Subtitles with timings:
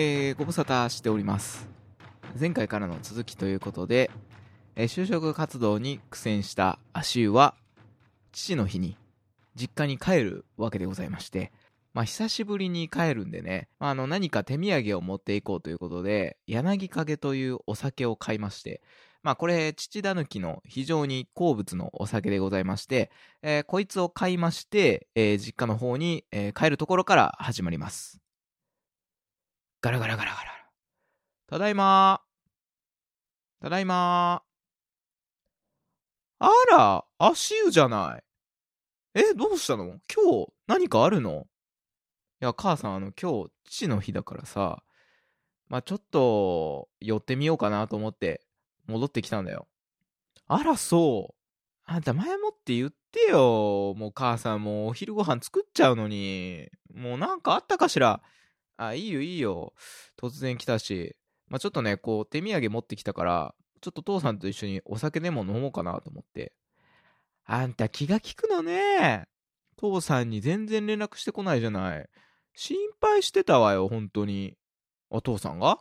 [0.00, 1.68] えー、ご無沙汰しております。
[2.38, 4.12] 前回からの続きということで、
[4.76, 7.56] えー就職活動に苦戦した足湯は、
[8.30, 8.96] 父の日に
[9.56, 11.50] 実家に帰るわけでございまして、
[11.94, 18.82] まあ、久しぶりに帰るんでね、まあ、あの何か手土産を持っていこうということで、柳影というお酒を買いまして、
[19.24, 23.10] まあ、これ、父だぬきの非常に好物のお酒でございまして、
[23.42, 28.20] えーこいつを買いまして、えー実家の方に、えー帰るところから始まります。
[29.80, 30.50] ガラガラガラガラ。
[31.46, 33.62] ただいまー。
[33.62, 36.44] ただいまー。
[36.46, 38.24] あら、足湯じゃない。
[39.14, 39.84] え、どうしたの？
[40.12, 41.46] 今日、何かあるの？
[42.40, 44.82] いや、母さん、あの、今日、父の日だからさ、
[45.68, 48.44] まあ、ちょっと、寄ってみようかなと思って、
[48.88, 49.68] 戻ってきたんだよ。
[50.48, 51.34] あら、そう。
[51.84, 53.94] あんた前もって言ってよ。
[53.96, 56.68] もう母さんもうお昼ご飯作っちゃうのに。
[56.92, 58.20] もうなんかあったかしら？
[58.78, 59.74] あ、いいよいいよ。
[60.16, 61.16] 突然来たし。
[61.48, 66.52] まあ、ちょっとね、こう手土産持ってきたから、ちょっと父さんと一緒にお酒でも飲もうかなと思って。
[67.44, 69.26] あんた気が利くのね。
[69.76, 72.08] 父さんに全然連絡してこないじゃない。
[72.54, 74.56] 心配してたわよ、本当に。
[75.10, 75.78] あ、父さんが？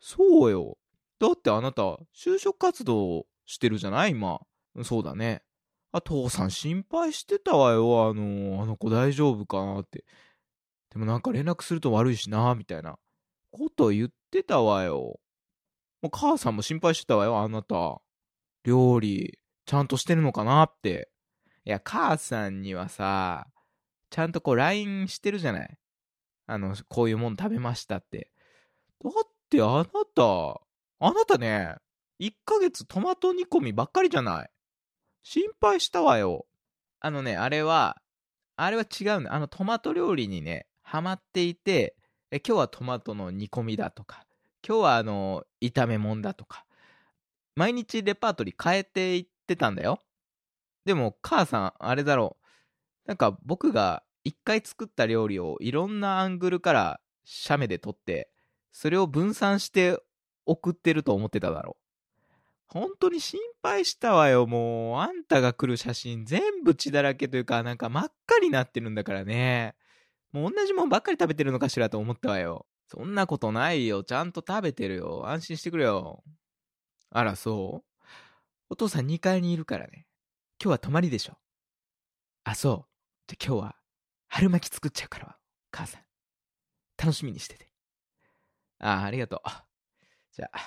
[0.00, 0.78] そうよ。
[1.18, 1.82] だってあなた、
[2.14, 4.40] 就職活動してるじゃない今。
[4.82, 5.42] そうだね。
[5.92, 8.08] あ、父さん心配してたわよ。
[8.08, 10.04] あの、あの子大丈夫かなって。
[10.94, 12.98] でもなんか連絡すると悪いしな、みたいな
[13.50, 15.18] こと言ってたわよ。
[16.00, 18.00] もう母さんも心配してたわよ、あなた。
[18.62, 21.10] 料理、ちゃんとしてるのかなって。
[21.64, 23.48] いや、母さんにはさ、
[24.08, 25.78] ちゃんとこう LINE してるじゃない。
[26.46, 28.30] あの、こういうもん食べましたって。
[29.02, 29.12] だっ
[29.50, 30.60] てあなた、
[31.00, 31.74] あなたね、
[32.20, 34.50] 1ヶ月トマト煮込みばっかりじゃない。
[35.24, 36.46] 心配したわよ。
[37.00, 38.00] あのね、あれは、
[38.56, 39.34] あれは違うんだ。
[39.34, 41.96] あのトマト料理にね、ハマっていて、
[42.30, 44.24] え今日はトマトの煮込みだとか、
[44.66, 46.64] 今日はあの、炒め物だとか、
[47.56, 49.98] 毎日レパートリー変えていってたんだよ。
[50.84, 53.08] でも、母さん、あれだろう。
[53.08, 58.30] なんか僕が一回作った料理をいろんなアングルから写メで撮って、
[58.72, 59.98] それを分散して
[60.46, 61.84] 送ってると思ってただろう。
[62.66, 65.00] 本当に心配したわよ、もう。
[65.00, 69.76] あんたが来る写真全部血だらけというか、なんか真っ赤になってるんだからね。
[70.34, 72.66] もう同じもんばっかり食べてるのかしらと思ったわよ。
[72.88, 74.02] そんなことないよ。
[74.02, 75.28] ちゃんと食べてるよ。
[75.28, 76.24] 安心してくれよ。
[77.10, 78.04] あら、そう？
[78.68, 80.08] お父さん2階にいるからね。
[80.60, 81.38] 今日は泊まりでしょ。
[82.42, 82.86] あ、そう。
[83.28, 83.76] じゃ今日は
[84.26, 85.36] 春巻き作っちゃうからわ。
[85.70, 86.02] 母さん。
[86.98, 87.70] 楽しみにしてて。
[88.80, 89.40] ああ、ありがとう。
[90.32, 90.58] じゃあ。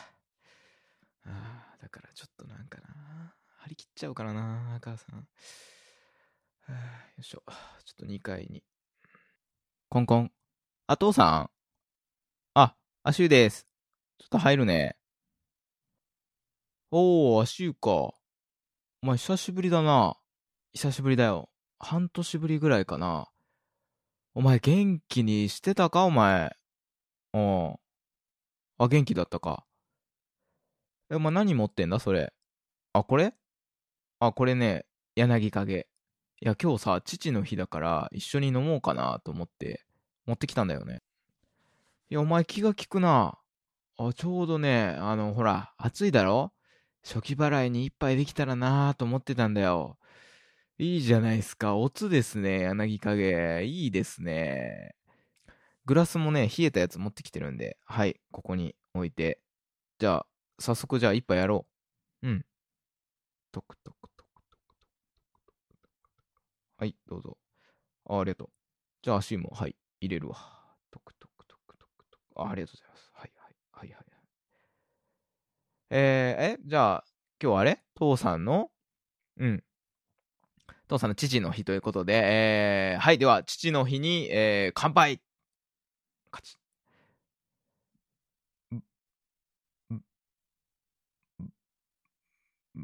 [1.26, 3.36] ああ、だからちょっとなんかな。
[3.58, 5.16] 張り切っちゃうからな、母さん。
[5.18, 5.26] は
[6.70, 6.78] あよ
[7.20, 7.44] いしょ。
[7.84, 8.64] ちょっと2階に。
[9.90, 10.32] コンコン。
[10.88, 11.50] あ、父さん。
[12.56, 13.66] あ、足湯です。
[14.20, 14.98] ちょっと入るね。
[16.92, 17.90] おー、足湯か。
[17.90, 18.16] お
[19.04, 20.18] 前久しぶりだな。
[20.74, 21.50] 久しぶりだよ。
[21.80, 23.30] 半年ぶりぐらいかな。
[24.34, 26.04] お前元気にしてたか？
[26.04, 26.54] お前。
[27.34, 27.76] うん。
[28.80, 29.66] あ、元気だったか。
[31.10, 32.00] え、お前何持ってんだ？
[32.00, 32.34] それ。
[32.92, 33.34] あ、これ？
[34.20, 35.88] あ、これね、柳影。
[36.40, 39.84] いや、今日さ、父の日だから一緒に飲もうかなと思って
[40.28, 41.02] 持ってきたんだよね。
[42.10, 43.40] いや、お前気が利くな。
[43.98, 46.54] あ、ちょうどね、あの、ほら、暑いだろ？
[47.04, 49.98] 初期払いに一杯できたらなと思ってたんだよ。
[50.78, 51.76] いいじゃないですか。
[51.76, 53.66] おつですね、柳影。
[53.66, 54.94] いいですね。
[55.86, 59.40] グラスもね、冷えたやつ持ってきてるんで、はい、ここに置いて。
[59.98, 60.28] じゃあ、
[60.60, 61.66] 早速じゃあ一杯やろ
[62.22, 62.28] う。
[62.28, 62.46] うん。
[63.52, 63.97] トクトクトクトクトクトク
[66.78, 67.38] はい、どうぞ。
[68.08, 68.50] あありがとう。
[69.02, 70.38] じゃああっしも、はい、入れるわ。
[70.92, 72.42] トクトクトクトクトク。
[72.42, 73.12] あありがとうございます。
[73.14, 74.06] はい、はい、はい、はい。
[75.90, 77.04] えー、え、じゃあ、
[77.42, 77.82] 今日はあれ？
[77.96, 78.70] 父さんの？
[79.38, 79.64] うん。
[80.88, 85.20] 父さんの父の日ということで、えー、はい、では、父の日に、えー、乾杯
[86.30, 86.58] カチッ
[88.74, 88.84] うん
[89.90, 90.04] うん
[92.76, 92.84] うん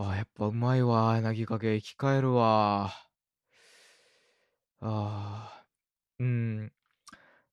[0.00, 2.92] あーやっぱうまいわ柳かけ生き返るわ
[4.80, 6.72] あーうん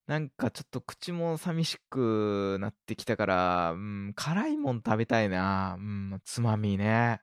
[0.06, 5.77] なんかちょっと口も寂しくなってきたから、うん、辛いもん食べたいな。
[5.80, 7.21] うん、つまみね。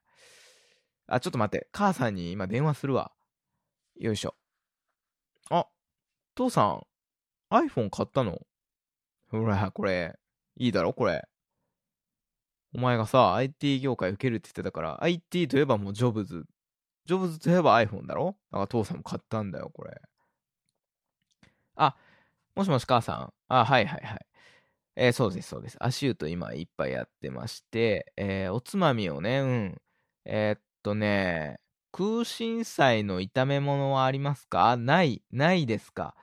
[1.07, 1.69] あ、ちょっと待って。
[1.71, 3.13] 母さんに今電話するわ。
[4.01, 4.35] よいしょ。
[5.49, 5.67] あ、
[6.35, 6.83] 父さん、
[7.55, 8.41] iPhone 買ったの？
[9.31, 10.19] ほら、これ、
[10.57, 11.23] いいだろこれ。
[12.75, 16.45] お前がさ、IT 業界受けるって言ってたから、IT といえばもうジョブズ
[17.05, 18.37] ジョブズといえば iPhone だろ？
[18.51, 20.01] だから父さんも買ったんだよ、これ。
[21.75, 21.97] あ、
[22.55, 23.33] もしもし母さん？
[23.49, 24.27] あ、はいはいはい。
[24.95, 25.77] えー、そうです、そうです。
[25.81, 29.81] 足湯と今いっぱいやってまして、えー、おつまみをね、うん。
[30.25, 31.59] えー、っとね、
[31.91, 34.77] 空心菜の炒め物はありますか？
[34.77, 36.15] ない、ないですか？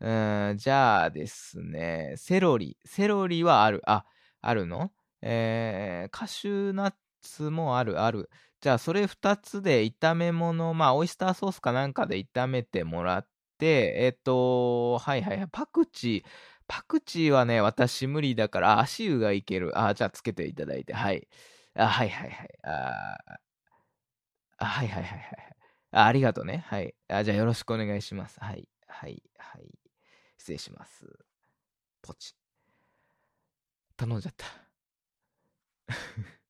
[0.00, 0.06] う
[0.54, 2.78] ん、じゃあですね、セロリ。
[2.84, 3.82] セロリはある。
[3.86, 4.04] あ、
[4.40, 4.92] あるの？
[5.22, 8.30] えー、カシューナッツもある、ある。
[8.60, 13.28] じゃあ、それ2つで炒め物、まあ、オイスターソースかなんかで炒めてもらっ
[13.58, 16.30] て、えっ、ー、と、はいはいはい、パクチー。
[16.68, 19.78] パクチーはね、私無理だから、足湯がいける。
[19.80, 21.26] あ、じゃあつけていただいて、はい。
[21.74, 22.48] あ、はいはいはい。
[22.64, 23.16] あ
[24.58, 25.56] あ、はいはいはいはい。
[25.92, 26.64] あありがとうね。
[26.68, 26.94] はい。
[27.08, 28.38] あじゃあよろしくお願いします。
[28.40, 28.68] はい。
[28.86, 29.22] はい。
[29.38, 29.68] はい。
[30.38, 31.06] 失礼します。
[32.02, 32.34] ポチ。
[33.96, 34.69] 頼んじゃった。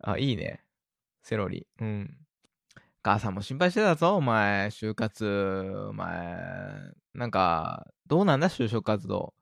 [0.00, 0.64] あ、いいね。
[1.22, 1.66] セロリ。
[1.80, 2.18] うん。
[3.02, 4.66] 母さんも心配してたぞ、お前。
[4.68, 5.24] 就活。
[5.90, 6.38] お前。
[7.14, 9.34] なんか、どうなんだ、就職活動。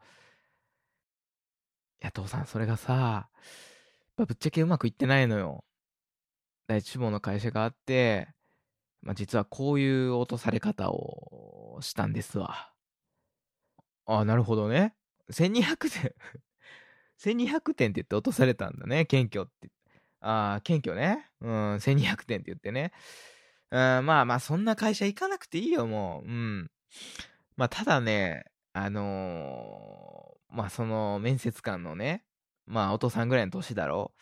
[2.02, 3.28] いや、父さん、それがさ、
[4.16, 5.64] ぶっちゃけうまくいってないのよ。
[6.66, 8.28] 第一志望の会社があって、
[9.02, 12.72] まあ、実はこういう落とされ方をしたんですわ。
[14.06, 14.94] あ、なるほどね。
[15.30, 16.14] 1200点
[17.22, 19.70] 1200点って言って落とされたんだね、謙虚って。
[20.20, 21.30] ああ、謙虚ね。
[21.40, 22.92] うん、1200点って言ってね。
[23.70, 26.28] うん、まあまあ、そんな会社行かなくていいよ、もう。
[26.28, 26.70] うん。
[27.56, 32.24] まあ、ただね、あのー、まあ、その面接官のね、
[32.66, 34.20] まあ、お父さんぐらいの年だろう。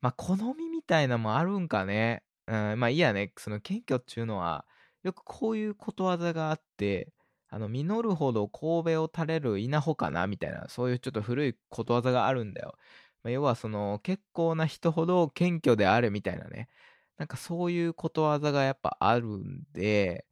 [0.00, 2.22] まあ、好みみたいなのもあるんかね。
[2.46, 4.66] うん、まあいいやね、その謙虚っていうのは、
[5.02, 7.12] よくこういうことわざがあって、
[7.52, 12.76] あの、実るほど神戸を垂れる稲穂かなみたいな、そういうちょっと古いことわざがあるんだよ。
[13.22, 16.70] まあ、要はその、結構な人ほど謙虚であるみたいなね。
[17.18, 20.26] なんかそういうことわざがやっぱあるんで、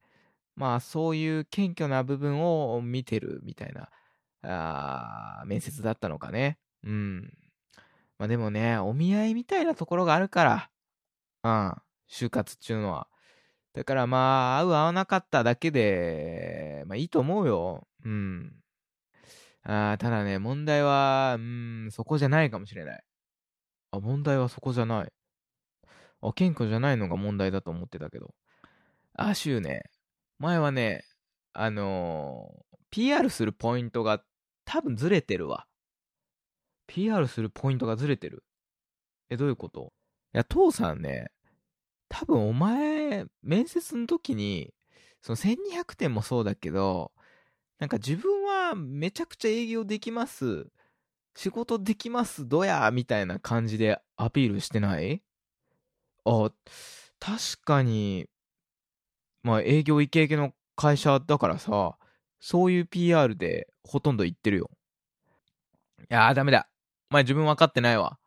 [0.56, 3.90] まあそういう謙虚な部分を見てるみたいな、
[4.42, 6.58] あ面接だったのかね。
[6.84, 7.34] うん。
[8.18, 10.70] まあでもね、お見合いみたいなところがあるから、
[11.44, 13.09] うん、就活っていうのは。
[13.72, 17.86] だからまあ、合う合わなかっただけで、まあいいと思うよ。
[18.04, 18.52] うん。
[19.62, 23.02] あただね、問題は、うん、そこじゃないかもしれない。
[23.92, 25.12] あ、問題はそこじゃない。
[26.22, 28.34] あ、謙虚じゃないのが問題だと思ってたけど。
[29.14, 29.82] あ、シュね、
[30.38, 31.04] 前はね、
[31.52, 34.22] あのー、PR するポイントが
[34.64, 35.66] 多分ずれてるわ。
[36.86, 38.44] PR するポイントがずれてる。
[39.28, 39.92] え、どういうこと？
[40.34, 41.30] いや、父さんね、
[42.10, 44.74] 多分お前、面接の時に、
[45.22, 47.12] その1200点もそうだけど、
[47.78, 50.68] なんか自分はめちゃくちゃ営業できます。
[51.36, 55.22] 仕事できます、どやみたいな感じでアピールしてない？
[56.24, 56.50] あ、
[57.20, 58.28] 確かに、
[59.42, 61.96] まあ営業イケイケの会社だからさ、
[62.40, 64.70] そういう PR でほとんど言ってるよ。
[66.00, 66.68] いやーダメだ。
[67.10, 68.18] お前自分分かってないわ。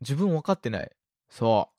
[0.00, 0.90] 自分分かってない。
[1.28, 1.73] そう。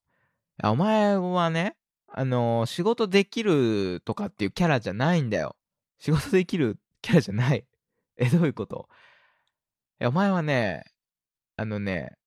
[0.63, 1.75] お前はね、
[2.07, 5.55] あの、仕事できるとかっていうキャラじゃないんだよ。
[5.99, 7.65] 仕事できるキャラじゃない。
[8.17, 8.87] え、どういうこと？
[10.01, 10.83] お前はね、
[11.57, 12.17] あのね、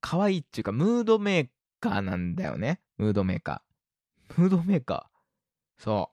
[0.00, 1.48] 可愛いっていうか、ムードメー
[1.80, 2.80] カーなんだよね。
[2.98, 4.40] ムードメーカー。
[4.40, 5.82] ムードメーカー。
[5.82, 6.10] そ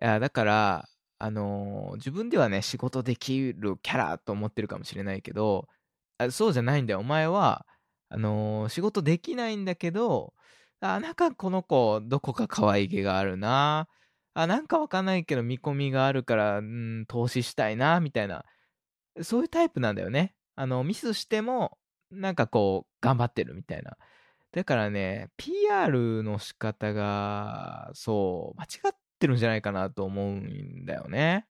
[0.00, 0.04] う。
[0.04, 0.88] いや、だから、
[1.18, 5.68] あの、自分ではね、仕事できるキャラと思ってるかもしれないけど、
[6.18, 7.00] あそうじゃないんだよ。
[7.00, 7.66] お前は、
[8.08, 10.34] あの、仕事できないんだけど、
[10.80, 13.88] あ、なんかこの子、どこか可愛げがあるな。
[14.34, 18.44] あ、なんかわかんないけど見込みがあるから、うん、投資したいな、みたいな。
[19.22, 20.34] そういうタイプなんだよね。
[20.56, 21.78] あの、ミスしても、
[22.10, 23.96] なんかこう、頑張ってるみたいな。
[24.52, 31.46] だからね、PR の仕方が、そう、間違ってるんじゃないかなと思うんだよね。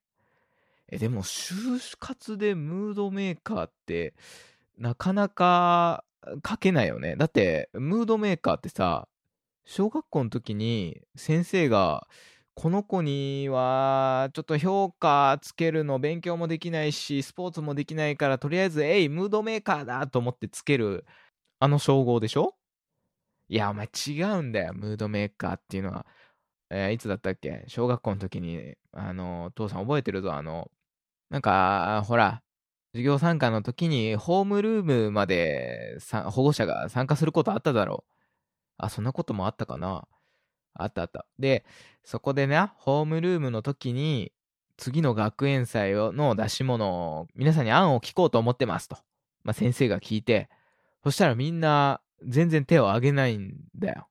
[0.88, 4.14] え、でも、就活でムードメーカーって、
[4.76, 6.04] なかなか
[6.46, 7.16] 書けないよね。
[7.16, 9.08] だって、ムードメーカーってさ、
[9.70, 12.08] 小学校の時に先生が、
[12.56, 21.06] この子にはちょっと評価つけるの勉強もできないし、スポーツもできないから、とりあえず、えい、ムードメーカーだと思ってつける、
[21.60, 22.56] あの称号でしょ？
[23.48, 26.04] いや、お前違うんだよ、ムードメーカーっていうのは。
[26.70, 27.64] えー、いつだったっけ？
[27.68, 30.68] 小学校の時に、あの、父さん覚えてるぞ、あの、
[31.30, 32.42] なんか、ほら、
[32.92, 35.96] 授業参加の時にホームルームまで
[36.26, 38.19] 保護者が参加することあっただろう。
[38.84, 40.06] あ、そんなこともあったかな？
[40.75, 41.26] あったあった。
[41.38, 41.64] で、
[42.04, 44.32] そこでね、ホームルームの時に、
[44.76, 48.96] 次の学園祭の出し物を皆さんに案を聞こうと思ってますと。
[49.42, 50.49] まあ、先生が聞いて、
[51.04, 54.06] そしたらみんな全然手を挙げないんだよ。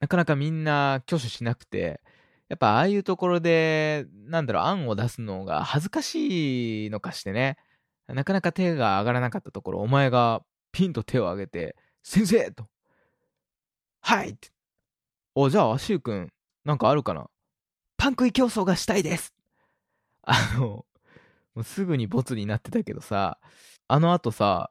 [0.00, 2.00] なかなかみんな挙手しなくて、
[2.48, 7.56] やっぱああいうところで、なんだろう、案を出すのが恥ずかしいのかしてね、
[8.08, 10.42] なかなか手が上がらなかったところ、お前が
[10.72, 12.66] ピンと手を挙げて、先生と、
[14.00, 14.36] はい。
[15.34, 16.32] お、じゃあ、足湯くん、
[16.64, 17.28] なんかあるかな？
[17.96, 19.34] パン食い競争がしたいです
[20.22, 20.86] あの、も
[21.56, 23.38] うすぐにボツになってたけどさ、
[23.88, 24.70] あの後さ、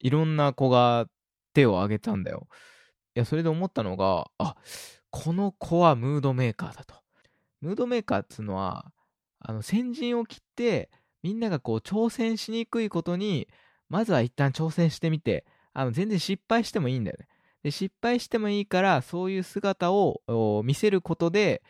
[0.00, 1.06] いろんな子が
[1.54, 2.48] 手を挙げたんだよ。
[3.14, 4.56] いや、それで思ったのが、あ、
[5.10, 6.94] この子はムードメーカーだと。
[7.60, 8.92] ムードメーカーっつうのは、
[9.40, 10.90] あの、先陣を切って、
[11.22, 13.48] みんながこう挑戦しにくいことに、
[13.88, 17.26] まずは一旦挑戦してみて、あの、全然失敗してもいいんだよね。
[17.62, 20.22] で、失敗してもいいから、そういう姿を
[20.64, 21.62] 見せることで、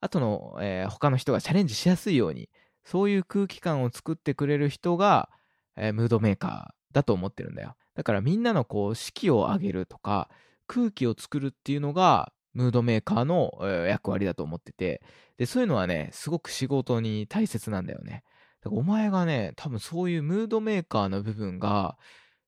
[0.00, 2.48] 後の、えー、他の人がチャレンジしやすいように、
[2.84, 5.30] そういう空気感を作ってくれる人が、
[5.76, 7.76] えー、ムードメーカーだと思ってるんだよ。
[7.94, 10.28] だからみんなのこう、士気を上げるとか、
[10.66, 15.02] 空気を作るっていうのが、ムードメーカーの、えー、役割だと思ってて、
[15.38, 18.24] で、そういうのはね、すごく仕事に大切なんだよね。
[18.62, 21.96] だからお前がね、多分そういうムードメーカーの部分が、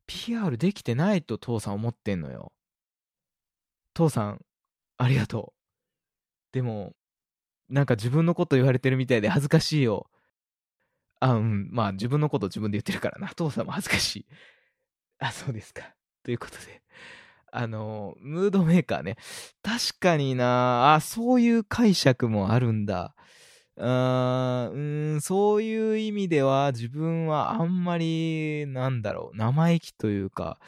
[0.07, 2.53] PR できてないと父さん思ってんのよ。
[3.95, 4.41] 父さん、
[4.99, 6.53] ありがとう。
[6.53, 6.93] でも、
[7.69, 10.11] なんか自分のこと言われてるみたいで恥ずかしいよ。
[11.21, 13.29] あ、うん、まあ自分のこと自分で言ってるからな。
[13.35, 14.27] 父さんも恥ずかしい。
[15.19, 15.95] あ、そうですか。
[16.23, 16.83] ということで。
[17.57, 19.17] あの、ムードメーカーね。
[19.63, 23.15] 確かになあ、そういう解釈もあるんだ。
[23.77, 30.61] あうん、そういう意味では自分はあんまり、なんだろう、生意気というか、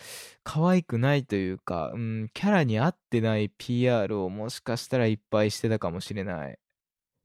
[0.42, 6.58] 可愛くないというか、うん、キャラに合ってない PR をもしかしたらいっぱいしてたかもしれない。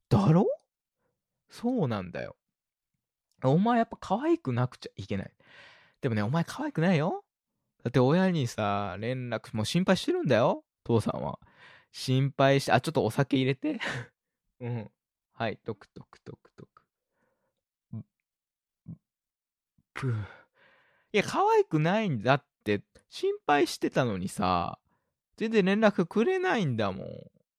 [0.10, 0.46] だろ？
[1.50, 2.36] そうなんだよ。
[3.44, 5.32] お前やっぱ可愛くなくちゃいけない。
[6.02, 7.24] でもね、お前可愛くないよ。
[7.84, 10.64] だって親にさ、連絡、もう心配してるんだよ。
[10.84, 11.40] 父さんは。
[11.92, 13.80] 心配して、あ、ちょっとお酒入れて。
[14.62, 14.92] うん。
[15.42, 16.68] はい、トクトクトクト
[17.92, 18.04] ク。
[19.96, 20.14] ぷ。
[21.14, 24.78] いや、可愛くないんだって、心配してたのにさ、
[25.38, 27.08] 全然連絡くれないんだもん。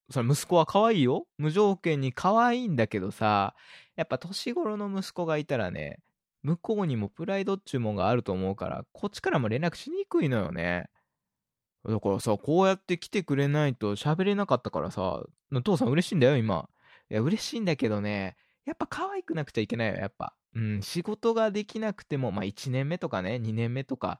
[0.09, 1.27] それ息子は可愛いよ。
[1.37, 3.53] 無条件に可愛いんだけどさ、
[3.97, 5.99] やっぱ年頃の息子がいたらね、
[6.41, 10.85] 向こうにもプライドっちゅうもんがあると思うから、こっちからも連絡しにくいのよね。
[11.85, 15.21] だからさ、こうやって来てくれないと喋れなかったからさ、
[15.65, 16.69] 父さん嬉しいんだよ、今。
[17.09, 20.35] いや、嬉しいんだけどね、やっぱ可愛くなくちゃいけないよ、やっぱ。
[20.55, 24.19] うん、仕事ができなくても、まあ1年目とかね、2年目とか、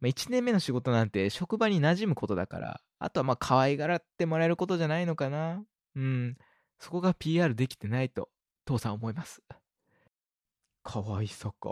[0.00, 5.62] まあ、1年目の仕事なんて職場に馴染むことだから、あとはまあ可愛がらってもらえることじゃないのかな。
[5.94, 6.36] うん、
[6.78, 8.30] そこが PR できてないと、
[8.64, 9.42] 父さん思います。
[10.82, 11.68] 可愛さか。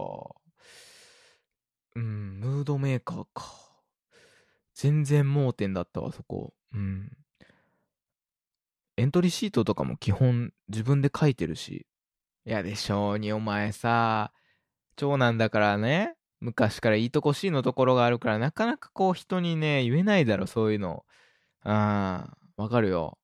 [1.97, 3.45] うん、ムードメーカーか。
[4.75, 6.55] 全然盲点だったわ、そこ。
[6.73, 7.11] うん。
[8.99, 11.87] エントリーシートとかも基本自分で書いてるし。
[12.45, 14.33] いやでしょうに、お前さ、
[14.97, 21.05] 長男だからね、昔からいいとこ C のところがあるから、なかなかこう人にね、言えないだろ、そういうの。
[21.63, 23.19] ああ、わかるよ。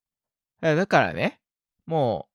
[0.61, 1.40] だからね、
[1.87, 2.28] も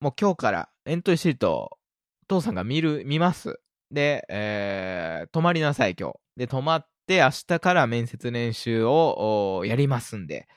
[0.00, 1.78] う、もう今日からエントリーシート
[2.26, 3.60] 父さんが見る、見ます。
[3.90, 6.18] で、えー、泊まりなさい、今日。
[6.36, 10.48] で、泊まって、明日から面接練習をやりますんで、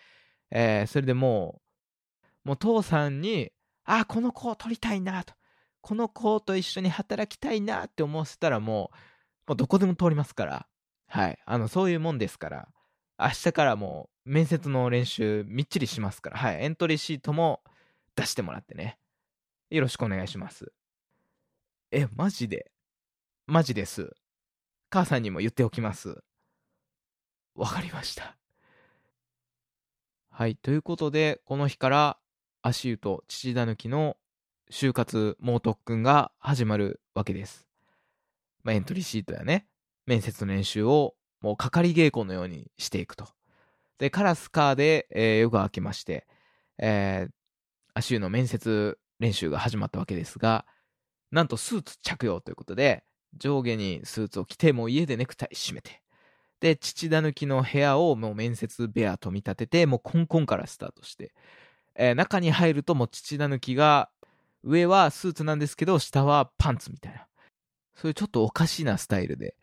[0.50, 1.67] えー、それでもう、
[2.48, 3.52] もう父さんに、
[3.84, 5.34] あ、この子を取りたいなと、
[5.82, 8.90] この子と一緒に働きたいなって思わせたらも
[9.46, 10.68] う、もうどこでも通りますから、
[11.08, 11.38] はい。
[11.46, 12.70] あの、そういうもんですから、
[13.20, 16.64] 明日からもう面接の練習みっちりしますから、はい。
[16.64, 17.62] エントリーシートも
[18.16, 18.98] 出してもらってね。
[19.70, 20.72] よろしくお願いします。
[21.92, 22.72] え、マジで？
[23.46, 24.16] マジです。
[24.90, 26.24] 母さんにも言っておきます。
[27.56, 28.38] わかりました。
[30.30, 30.56] はい。
[30.56, 32.18] ということで、この日から
[32.68, 34.18] 足湯と父だぬきの
[34.70, 37.66] 就活猛特訓が始まるわけです。
[38.64, 39.68] まあ、エントリーシートやね、
[40.06, 43.30] 面接の練習をもう係稽古のようにしていくと。
[44.00, 46.28] で、カラスカーで、えー、夜が明けまして、
[46.78, 47.32] えー、
[47.94, 50.66] 足湯の面接練習が始まったわけですが、
[51.32, 53.06] なんとスーツ着用ということで、
[53.38, 56.02] 上下にスーツを着て、もう家でネクタイ締めて、
[56.60, 61.32] で、父だぬきの部屋をもう面接部屋と見立てて、もうコンコンからスタートして、
[61.98, 64.10] えー、中に入るともう父だぬきが、
[64.64, 67.28] 上はスーツなんですけど、下はパンツみたいな。
[67.96, 69.56] そういうちょっとおかしなスタイルで、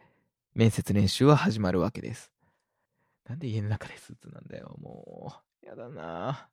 [0.54, 2.32] 面接練習は始まるわけです。
[3.28, 5.66] なんで家の中でスーツなんだよ、もう。
[5.66, 6.48] やだな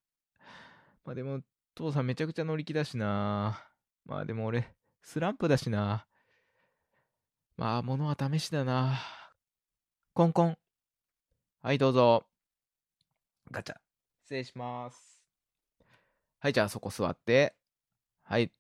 [1.04, 1.42] まあでも、
[1.74, 3.66] 父さんめちゃくちゃ乗り気だしな
[4.06, 6.06] まあでも俺、スランプだしな。
[7.58, 9.00] まあ、物は試しだな。
[10.14, 10.58] コンコン。
[11.62, 12.26] はい、どうぞ。
[13.50, 13.76] ガチャ。
[14.24, 15.11] 失礼します。
[16.42, 17.54] はい、じゃあそこ座って。
[18.24, 18.52] はい。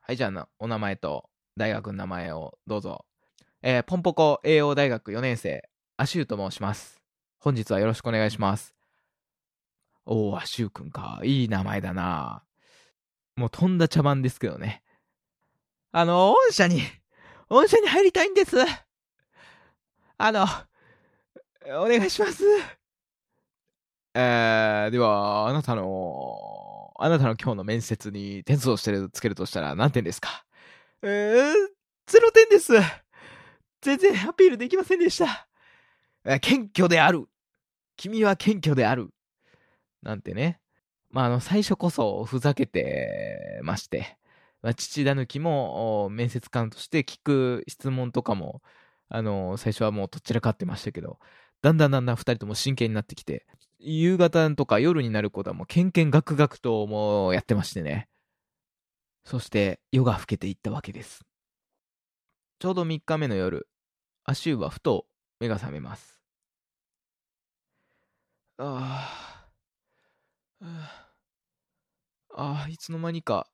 [0.00, 3.06] はい、じゃあな、お名前と大学の名前をどうぞ。
[3.62, 5.62] えーポンポコ栄養大学4年生、
[5.96, 7.00] アシューと申します。
[7.38, 8.74] 本日はよろしくお願いします。
[10.04, 11.20] おー、アシューくんか。
[11.22, 12.42] いい名前だな。
[13.36, 14.82] もうとんだ茶番ですけどね。
[15.92, 16.82] あの、御社に、
[17.48, 18.56] 御社に入りたいんです。
[20.18, 20.48] あの、
[21.80, 22.42] お願いします。
[24.14, 30.44] えー、では、あなたの、あなたの今日の面接に点数をしてつけるとしたら何点ですか？
[31.02, 31.52] えー、
[32.06, 32.72] 0点です。
[33.80, 35.48] 全然アピールできませんでした。
[36.24, 37.26] えー謙虚である。
[37.96, 39.10] 君は謙虚である。
[40.02, 40.60] なんてね。
[41.10, 44.18] まあ、あの、最初こそふざけてまして、
[44.62, 48.62] まあ、父だぬきも面接官として聞く質問とかも、
[49.08, 51.18] あの、最初はもうとっちらかってましたけど、
[51.62, 53.46] だんだんだんだん二人とも真剣になってきて、
[53.80, 58.08] 夕方とか夜になることはもうケンケンガクガクともうやってましてね。
[59.24, 61.24] そして夜が更けていったわけです。
[62.60, 63.68] ちょうど3日目の夜、
[64.24, 65.06] アシューはふと
[65.40, 66.20] 目が覚めます。
[68.58, 69.50] あ
[70.60, 70.70] あ、
[72.34, 73.48] ああ、いつの間にか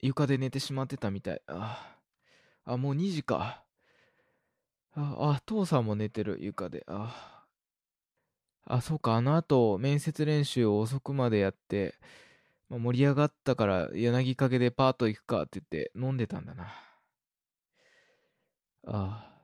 [0.00, 1.42] 床で寝てしまってたみたい。
[1.48, 1.98] あ
[2.64, 3.64] あ、あもう2時か。
[4.94, 6.84] ああ、父さんも寝てる床で。
[6.86, 7.37] ああ、
[8.70, 11.94] あそうか、あの後、面接練習を遅くまでやって、
[12.68, 16.64] まあ、盛り上がったから柳陰でパーッと行くかって言って飲んでたんだな。
[18.86, 19.42] あ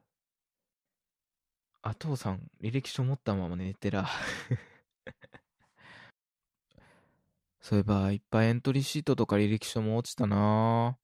[1.83, 1.91] あ。
[1.91, 4.07] あ、父さん、履歴書持ったまま寝てら。
[7.61, 10.97] そういえば、いっぱいエントリーシートとか履歴書も落ちたな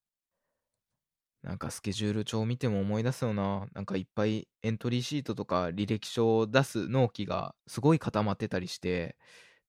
[1.43, 3.67] なんかスケジュール帳見ても思い出すよな。
[3.73, 9.17] なんかいっぱいエントリーシートとか履歴書を出す納期がすごい固まってたりして、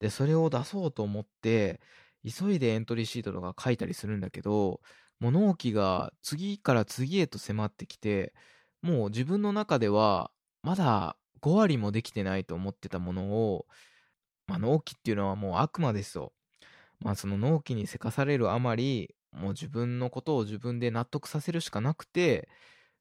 [0.00, 1.80] で、それを出そうと思って、
[2.24, 4.80] 急いでエントリーシートとか書いたりするんだけど、
[5.20, 8.34] もう納期が次から次へと迫ってきて、
[8.82, 10.30] もう自分の中では
[10.62, 13.66] まだ5割もできてないと思ってたものを、
[14.46, 16.32] まあ、納期っていうのはもう悪魔ですよ。
[17.00, 22.48] まあその納期にせかされるあまり、もう自分のことを自分で納得させるしかなくて、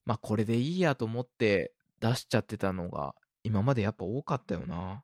[0.06, 3.14] まあこれでいいやと思って出しちゃってたのが
[3.44, 5.04] 今までやっぱ多かったよな。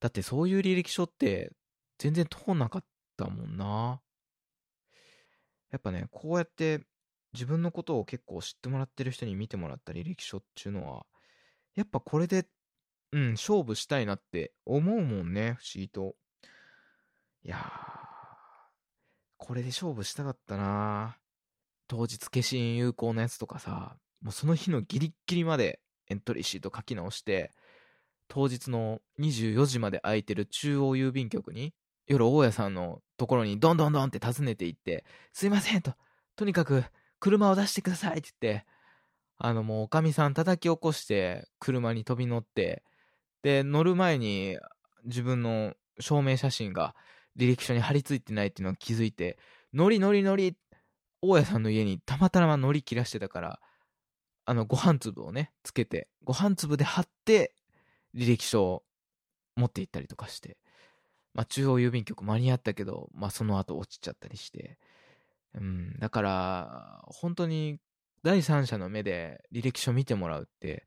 [0.00, 1.52] だってそういう履歴書って
[1.98, 2.84] 全然通んなかっ
[3.16, 4.00] たもんな。
[5.70, 6.84] やっぱね、こうやって
[7.32, 11.06] 自分のことを結構知ってもらってる人に見てもらった履歴書っていうのは、
[11.74, 12.46] やっぱこれで、
[13.12, 16.14] うん、勝負したいなって思うもんね、不思議と。
[17.42, 18.03] いやー、
[19.46, 21.18] これで勝負したかったな。
[21.86, 27.52] 当日消印有効なやつとかさ、もうその日のギリッギリまでエントリーシート書き直して、
[28.28, 31.74] 当日の24時まで空いてる中央郵便局に、
[32.06, 35.04] 夜大家さんのところにどんどんどんって訪ねて行って、
[35.34, 35.92] すいませんと、
[36.36, 36.82] とにかく
[37.20, 38.66] 車を出してくださいって言って、
[39.36, 42.82] あのもうおかみさん叩き起こして車に飛び乗って、
[43.42, 44.56] で、乗る前に
[45.04, 46.94] 自分の証明写真が
[47.38, 49.38] 履歴書に貼り付いてないっていうのを気づいて、
[49.72, 50.56] ノリノリノリ、
[51.22, 53.60] 大家さんの家にたまたまノリ切らしてたから、
[54.46, 57.54] あのご飯粒をね、つけて、ご飯粒で貼って、
[58.14, 58.84] 履歴書を
[59.56, 60.58] 持って行ったりとかして、
[61.32, 64.78] まあ中央郵便局間に合ったけど、まあその後落ちちゃったりして、
[65.54, 67.80] うん、だから、本当に
[68.22, 70.86] 第三者の目で履歴書見てもらうって、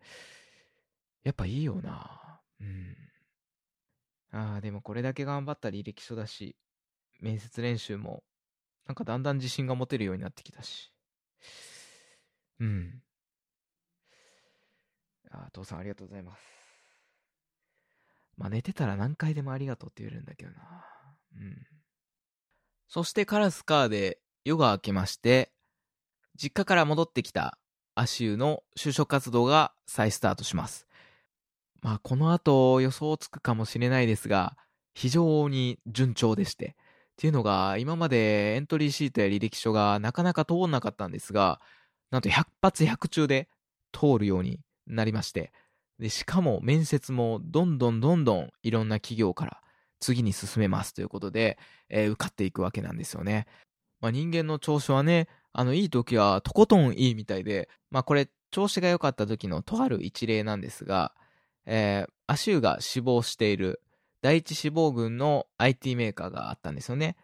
[1.24, 2.42] やっぱいいよな。
[2.62, 2.96] うん。
[4.38, 6.56] ああ、でもこれだけ頑張った履歴書だし、
[7.20, 8.24] 面接練習も、
[8.86, 10.94] なんかだんだん自信が持てるようになってきたし。
[12.60, 13.02] うん。
[15.32, 16.42] あー父さんありがとうございます。
[18.38, 20.86] まあ寝てたら何回でもありがとうって言えるんだけどな。
[21.36, 21.68] うん。
[22.88, 25.52] そしてカラスカーで夜が明けまして、
[26.36, 27.58] 実家から戻ってきた
[27.96, 30.87] 足湯の就職活動が再スタートします。
[31.82, 34.58] まあこの後予想つくかもしれないですが、
[34.94, 36.76] 非常に順調でして。
[37.14, 41.60] っていうのが、今までエントリーシートや履歴書がなかなか通んなかったんですが、
[42.12, 43.50] なんと100発100中で
[43.92, 45.52] 通るようになりまして、
[46.00, 49.62] で、しかも面接もどんどんどんどんいろんな企業から
[50.00, 51.58] 次に進めますということで、
[51.90, 53.48] えー受かっていくわけなんですよね。
[54.00, 61.14] まあ人間の調子はね、あの、いい時はとことんいいみたいで、まあこれ、調子が良かった時のとある一例なんですが、
[61.68, 63.82] えー、アシューが志望している
[64.22, 67.16] 第一志望群の IT メーカーがあったんですよね。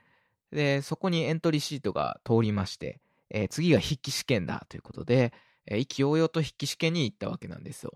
[0.52, 3.00] で、そこにエントリーシートが通りまして、
[3.32, 5.34] えー次が筆記試験だということで、
[5.66, 7.94] えー意気揚々と筆記試験に行ったわけなんですよ。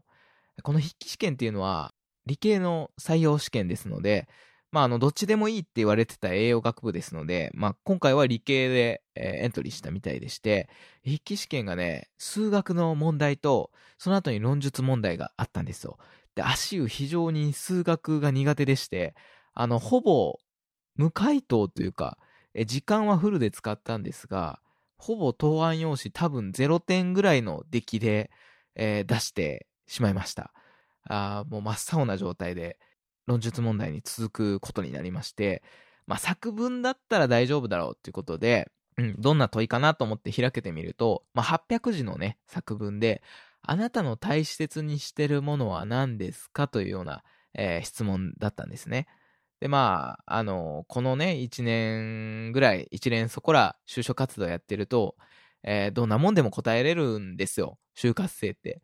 [0.64, 1.94] この筆記試験っていうのは、
[2.26, 4.28] 理系の採用試験ですので、
[4.72, 10.70] まあ、あの、どっちでもいいって言われてた栄養学部ですので、まあ、今回は理系で、えー、エントリーしたみたいでして、
[11.06, 15.98] 筆記試験がね、数学の問題と、その後に論述問題があったんですよ。
[16.38, 19.16] で、足湯非常に数学が苦手でして、
[19.56, 20.38] あの、ほぼ
[20.96, 22.20] 無回答というか、
[22.54, 24.62] え時間はフルで使ったんですが、
[24.98, 28.32] ほぼ答案用紙多分0点ぐらいの出来で、
[28.76, 30.54] えー、出してしまいました。
[31.10, 32.78] あもう真っ青な状態で
[33.26, 35.64] 論述問題に続くことになりまして、
[36.06, 43.24] まあ、作文だったら大丈夫だろうっていうことで、うん、どんな問いかなと思って開けてみると、まあ、800字のね、作文で、
[43.70, 46.68] あなたの大切にしてるものは何ですか？
[46.68, 49.08] というような、えー、質問だったんですね。
[49.60, 55.16] で、まあ、あの、このね、1年ぐらい、一連そこら就職活動やってると、
[55.64, 57.78] えー、どんなもんでも答えれるんですよ。
[57.98, 58.82] 就活生って。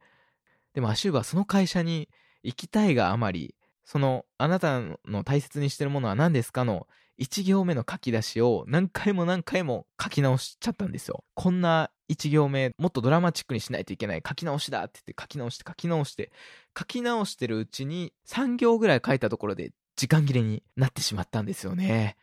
[0.73, 2.09] でも、アシューはその会社に
[2.41, 6.87] 行きたいがあまり、その、あなたの大切にしてるものは何ですかの
[7.19, 11.23] 1行目の書き出しを何回も何回も書き直しちゃったんですよ。
[11.35, 14.23] こんな1行目、もっとドラマチックにしないといけない。
[14.27, 16.31] 書き直しだって言って書き直して書き直して、
[16.77, 22.17] 書き直してるうちに3行ぐらい書いたところで時間切れになってしまったんですよね。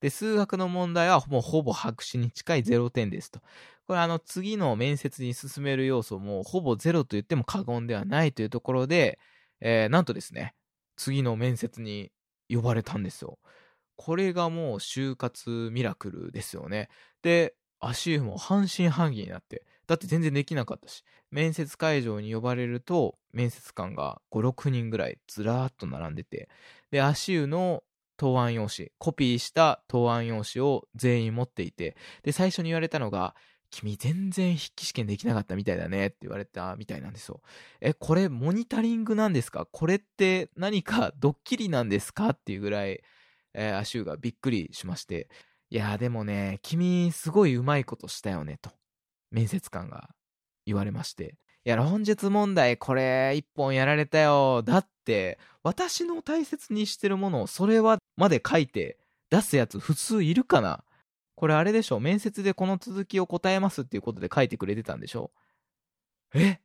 [0.00, 3.40] で、数学の問題はもうほぼ白紙に近い0点ですと。
[3.86, 9.18] これあの次の面接に進める要素もほぼゼロと言っても過言ではないというところで、
[9.60, 10.54] えー、なんとですね、
[10.96, 12.10] 次の面接に
[12.48, 13.38] 呼ばれたんですよ。
[13.96, 16.88] これがもう就活ミラクルですよね。
[17.22, 26.48] で、足湯も半信半疑になって、だって全然できなかったし、面接会場に呼ばれると、面接官が5、6人ぐらいずらーっと並んでて、
[26.90, 27.82] で、足湯の
[28.16, 33.34] 答案用紙、コピーした答案用紙を全員持っていて、で、最初に言われたのが、
[33.68, 37.42] 君全然筆記試験できなかったみたいだねって言われたみたいなんですよ。
[37.80, 39.66] え、これモニタリングなんですか？
[39.66, 42.30] これって何かドッキリなんですか？
[42.30, 43.02] っていうぐらい、
[43.54, 45.28] えー、アシューがびっくりしまして。
[45.70, 48.70] いやでもね、君すごいうまいことしたよねと、
[49.30, 50.10] 面接官が
[50.64, 51.34] 言われまして。
[51.64, 54.62] いや、論述問題これ一本やられたよ。
[54.62, 58.98] だって、私の大切にしてるものをそれはまで書いて
[59.30, 60.84] 出すやつ普通いるかな
[61.34, 65.32] これあれでしょ面接でこの続きを答えますっていうことで書いてくれてたんでしょ
[66.34, 66.60] え？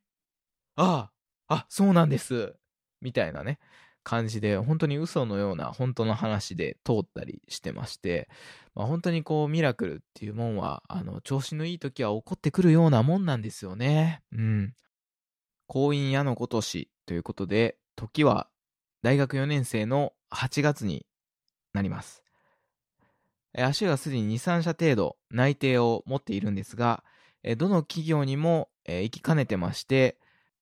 [0.75, 1.09] あ
[1.47, 2.55] あ、あ、そうなんです。
[3.01, 3.59] みたいなね、
[4.03, 8.29] 感じで、本当に嘘のような本当の話で通ったりしてまして、
[8.73, 14.23] まあ、本当にこうミラクルっていうもんは、あの、調子のいい時は起こってくるようなもんなんですよね。
[14.31, 14.73] うん。
[15.67, 18.49] 婚姻屋のごとしということで、時は
[19.03, 21.05] 大学4年生の8月に
[21.73, 22.23] なります。
[23.57, 27.03] 足がすでに2、3社程度内定を持っているんですが、
[27.57, 30.17] どの企業にも行きかねてまして、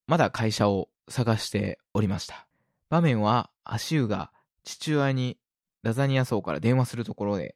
[0.06, 2.49] まだ会社を探しておりました。
[2.90, 4.32] 場面は足湯が
[4.64, 5.38] 父親に
[5.84, 7.54] ラザニア層から電話するところで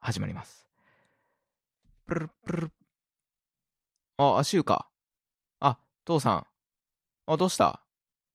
[0.00, 0.66] 始まります。
[2.06, 2.72] プルプル
[4.16, 4.88] あ、足湯か。
[5.60, 6.46] あ、父さん。
[7.26, 7.82] あ、どうした？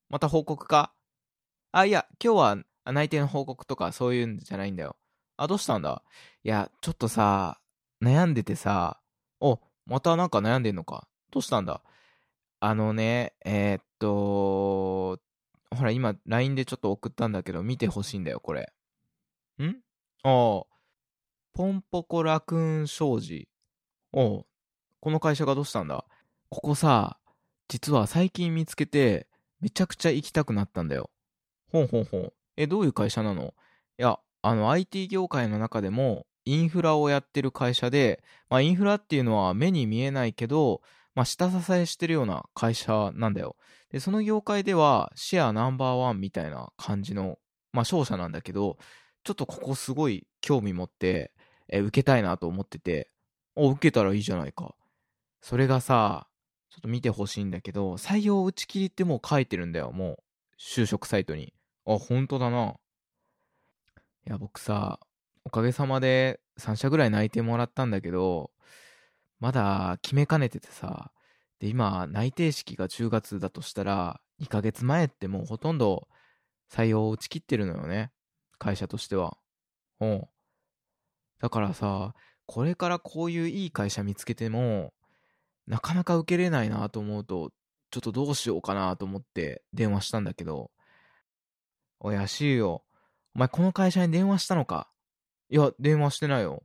[0.07, 0.93] また報告か？
[1.71, 2.57] あ、いや、今日は
[2.93, 4.97] 内定の報告とかそういうんじゃないんだよ。
[5.37, 6.03] あ、どうしたんだ？
[6.43, 7.59] いや、ちょっとさ、
[8.03, 9.01] 悩んでてさ、
[9.39, 11.07] お、またなんか悩んでんのか？
[11.31, 11.81] どうしたんだ？
[12.59, 15.19] あのね、えー、っと、
[15.71, 18.73] ほら、今、LINE でちょっと送ったんだけど、見てほしいんだよ、これ。
[19.61, 19.81] ん？
[20.23, 20.63] ああ、
[21.53, 23.47] ポンポコラクン商事。
[24.11, 24.45] おう、
[24.99, 26.05] この会社がどうしたんだ？
[26.49, 27.17] ここさ、
[27.67, 29.27] 実は最近見つけて、
[29.59, 31.09] めちゃくちゃ行きたくなったんだよ。
[31.71, 32.33] ほんほんほん。
[32.57, 33.53] え、どういう会社なの？
[33.97, 40.81] いや、あの IT 業界の中でもインフラをやってる会社で、まあ、インフラっていうのは目に見えないけど、
[41.15, 43.55] まあ、下支えしてるような会社なんだよ。
[43.89, 47.39] で、その業界ではシェアナンバーワンみたいな感じの、
[47.71, 48.77] まあ、商社なんだけど、
[49.23, 51.31] ちょっとここすごい興味持って、
[51.67, 53.09] え受けたいなと思ってて、
[53.55, 54.75] お、受けたらいいじゃないか。
[55.41, 56.27] それがさ、
[56.69, 60.17] ちょっと見てほしいんだけど、採用打ち切りってもう書いてるんだよ、もう。
[60.59, 61.53] 就職サイトに。
[61.85, 62.75] あ、本当だな。
[64.27, 64.99] いや、僕さ、
[65.45, 68.51] おかげさまで3社ぐらい内定もらったんだけど、
[69.39, 71.11] まだ決めかねててさ、
[71.59, 76.07] で、今、内定式が10月だとしたら、2ヶ月前ってもうほとんど
[76.71, 78.11] 採用を打ち切ってるのよね。
[78.57, 79.37] 会社としては。
[79.99, 80.27] うん。
[81.39, 82.13] だからさ、
[82.45, 84.93] これからこういういい会社見つけても、
[85.67, 87.51] なかなか受けれないなと思うと、
[87.91, 90.71] ちょっとどうしようかなと思って電話したんだけど、
[91.99, 92.83] おやしいよ。
[93.33, 94.89] お前この会社に電話したのか？
[95.49, 96.63] いや、電話してないよ。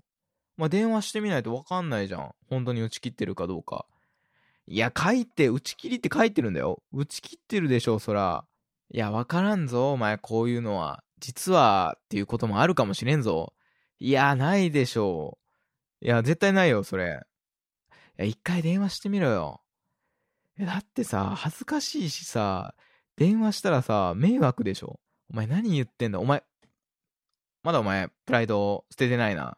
[0.61, 2.35] まあ、電話してみないとわかんないじゃん。
[2.51, 3.87] 本当に打ち切ってるかどうか。
[4.67, 6.83] いや、書いて、打ち切りって書いてるんだよ。
[6.93, 8.45] 打ち切ってるでしょ、そら。
[8.93, 11.03] いや、わからんぞ、お前、こういうのは。
[11.19, 13.55] 実はっていうこともあるかもしれんぞ。
[14.01, 15.39] いや、ないでしょ
[16.03, 16.05] う。
[16.05, 17.23] いや、絶対ないよ、それ。
[17.95, 19.63] いや、一回電話してみろよ。
[20.59, 22.75] だってさ、恥ずかしいしさ、
[23.17, 25.01] 電話したらさ、迷惑でしょ。
[25.33, 26.45] お前何言ってんだお前、
[27.63, 29.57] まだお前、プライド捨ててないな。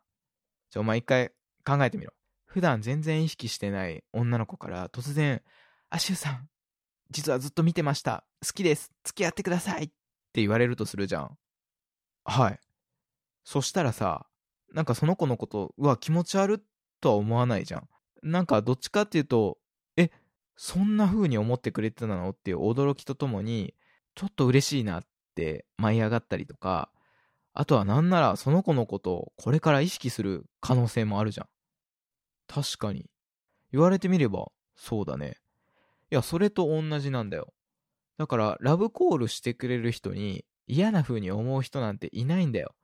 [0.72, 1.30] じゃ、お前一回
[1.64, 2.12] 考えてみろ。
[2.46, 5.42] 普段全然意識してない女の子から突然、
[5.90, 6.48] アシュさん、
[7.10, 8.24] 実はずっと見てました。
[8.44, 8.90] 好きです。
[9.04, 9.84] 付き合ってください。
[9.84, 11.36] って言われるとするじゃん。
[12.24, 12.58] はい。
[13.44, 14.26] そしたらさ、
[14.72, 16.64] なんかその子のこと、うわ、気持ち悪っ
[17.00, 17.88] とは思わないじゃん。
[18.22, 19.58] なんかどっちかっていうと、
[19.96, 20.10] え、
[20.56, 22.30] そんな風に思ってくれてたの？
[22.30, 23.74] っていう驚きとともに、
[24.14, 25.04] ちょっと嬉しいなっ
[25.34, 26.90] て舞い上がったりとか、
[27.54, 31.46] あとはなんならその子のことをこれから意識する可能性もあるじゃん。
[32.48, 33.06] 確かに。
[33.72, 35.36] 言われてみれば、そうだね。
[36.10, 37.52] いや、それと同じなんだよ。
[38.18, 42.74] だから、ラブコールしてくれる人に嫌な風に思う人なんていないんだよ。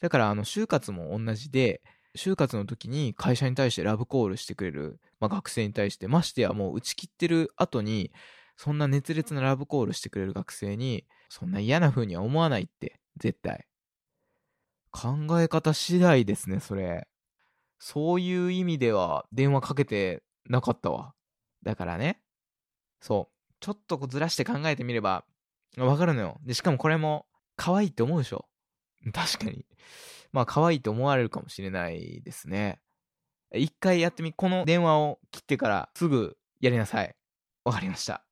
[0.00, 1.82] だから、あの、就活も同じで、
[2.16, 8.12] 就活の時に会社に対してラブコールしてくれる、まあ、学生に対して、ましてやもう打ち切ってる後に、
[8.56, 13.66] そんな熱烈なラブコールしてくれる学生に、そんな嫌な風には思わないって、絶対。
[14.90, 17.08] 考え方次第ですね、それ。
[17.78, 21.14] そういう意味では電話かけてなかったわ。
[21.62, 22.20] だからね、
[23.00, 25.24] そう、ちょっとずらして考えてみれば、
[25.76, 26.38] わかるのよ。
[26.44, 28.48] で、しかもこれも、可愛いって思うでしょ。
[29.12, 29.66] 確かに。
[30.32, 32.80] まあ、可愛いと思われるかもしれないですね。
[33.54, 37.14] 一回やってみ、この電話を切ってからすぐやりなさい。
[37.64, 38.24] わかりました。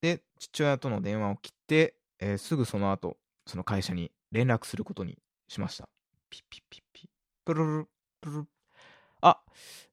[0.00, 5.88] で、父親との電話を切って、えー、すぐその後、その会社に連絡することにしました。
[6.30, 7.08] ピッピッピッピッ。
[7.44, 7.88] プルル
[8.20, 8.46] プル
[9.20, 9.40] あ、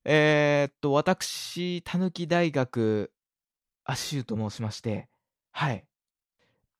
[0.05, 3.11] えー、っと、私、たぬき大学、
[3.85, 5.07] アシューと申しまして、
[5.51, 5.85] はい。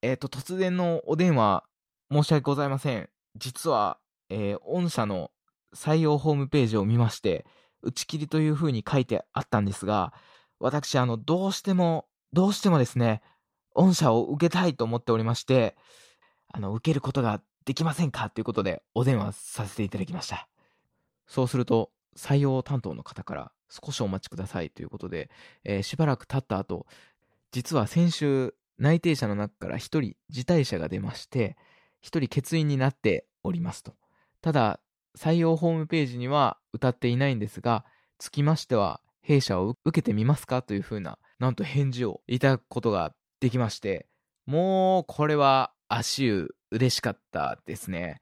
[0.02, 1.64] えー、っと、突然のお電話、
[2.12, 3.10] 申し訳ございません。
[3.36, 3.98] 実は、
[4.30, 5.32] えー、御社の
[5.76, 7.46] 採用ホームページを見まして、
[7.82, 10.14] 打ち切りという風に書いてあったんですが、
[10.60, 13.22] 私、あの、どうしても、どうしてもですね、
[13.74, 15.76] 御社を受けたいと思っておりまして、
[16.50, 18.30] あの、受けることができませんか？
[18.30, 20.47] ということで、お電話させていただきました。
[21.28, 25.32] そうすると、採用担当の方から少しお待ちくださいということで、
[25.63, 26.86] えー、しばらく経った後、
[27.52, 31.58] 実は先週、内定者の中から1人辞退者が出まして、
[32.04, 33.93] 1人欠員になっておりますと。
[34.41, 34.80] ただ、
[35.17, 37.86] 採用ホームページには歌っていないんですが、
[38.17, 40.62] つきましては、弊社を受けてみますか？
[40.62, 44.08] というふうな、なんと返事をいただくことができまして、
[44.45, 48.19] もう、これは足湯嬉しかったですね。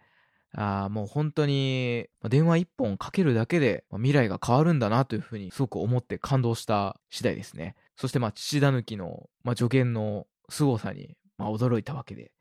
[0.53, 7.75] あもう本当に、電話一本かけるだけで未来が変わるんだなというふうにすごく思って感動した次第ですね。
[7.95, 12.31] そしてまあ父田抜きの、まあ、助言の凄さに、まあ、驚いたわけで。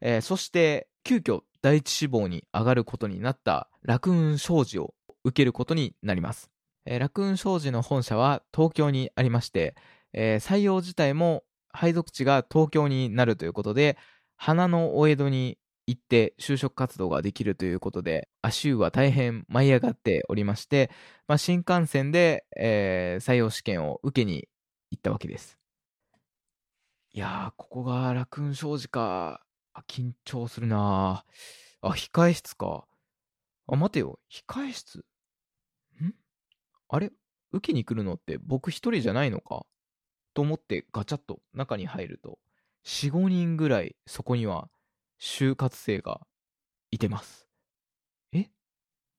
[0.00, 4.92] えー、そして急遽第一志望に上がることになった楽雲商事を
[5.22, 6.50] 受けることになります。
[6.84, 9.74] えー、楽雲商事の本社は東京にありまして、
[10.12, 13.96] えー、採用自体も配属地が東京になるということで、
[14.46, 20.90] 花のお江戸に行って就職活動ができるということで、アシューは大変舞い上がっておりまして、
[21.26, 24.46] まあ、新幹線で、えー、採用試験を受けに
[24.90, 25.58] 行ったわけです。
[27.14, 29.40] いやー、ここが楽雲商事か。
[29.88, 31.24] 緊張するな
[31.80, 32.84] あ、控え室か。
[33.66, 34.18] あ、待てよ。
[34.30, 35.06] 控え室？
[36.02, 36.12] ん？
[36.90, 37.10] あれ？
[37.52, 39.64] 受けに来るのって僕一人じゃないのか？
[40.34, 42.38] と思ってガチャッと中に入ると、
[42.84, 44.68] 4、5人ぐらいそこには
[45.20, 46.20] 就活生が
[46.90, 47.46] いてます。
[48.32, 48.50] え？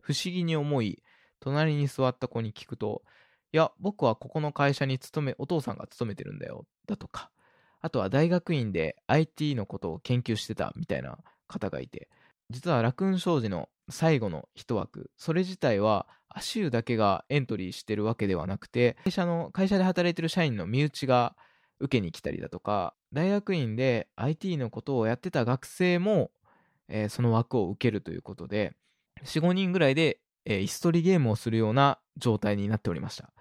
[0.02, 1.02] 不思議に思い、
[1.40, 3.04] 隣に座った子に聞くと、
[3.52, 7.32] いや、僕はここの会社に勤め、お父さんが勤めてるんだよ、だとか、
[7.82, 12.10] あとは大学院で IT のことを研究してたみたいな方がいて、
[12.50, 21.36] 実は楽雲商事の最後の一枠、それ自体は、アシューだけがエントリーしてるわけではなくて、会社の、会社で働いてる社員の身内が
[21.80, 26.32] 受けに来たりだとか、大学院で IT のことをやってた学生も、
[26.88, 28.74] えー、その枠を受けるということで、
[29.24, 33.34] 4、5人ぐらいで、えー、椅子取りゲームをするような状態になっておりました。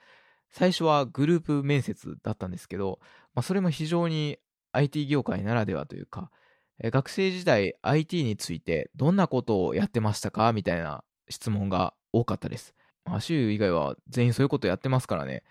[0.51, 3.01] 最初はグループ面接だったんですけど、
[3.35, 4.39] まあ、それも非常に
[4.73, 6.31] IT 業界ならではというか、
[6.79, 10.53] えー、学生時代 IT についてどんなことをやってましたか？
[10.53, 12.75] みたいな質問が多かったです。
[13.05, 15.43] まあ、州以外は全員そういうことやってますからね。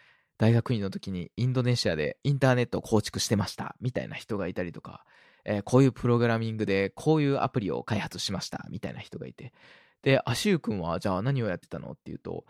[0.44, 5.06] 大学院の時にインドネシアでインターネットを構築してましたみたいな人がいたりとか、
[5.46, 9.54] えー、こういうプログラミングでこういうアプリを開発しましたみたいな人がいて、
[10.02, 12.44] で、アシュー君はじゃあ何をやってたのっていうと、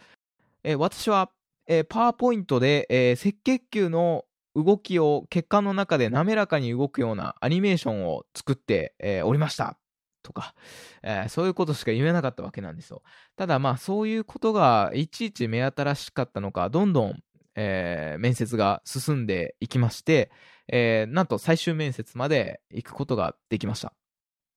[0.63, 1.29] えー、私は、
[1.67, 4.25] え、パワーポイントで、え赤血球の
[4.56, 9.77] 動きを血管の中で滑らかに動くようなアニメーションを作って、えおりました。
[10.23, 10.56] とか、
[11.03, 13.03] えー、そういうことしか言えなかったわけなんですよ。
[13.36, 17.23] ただまあそういうことがいちいち目新しかったのか、どんどん、
[17.56, 20.32] えー、面接が進んでいきまして、
[20.68, 23.94] えー、なんと最終面接まで行くことができました。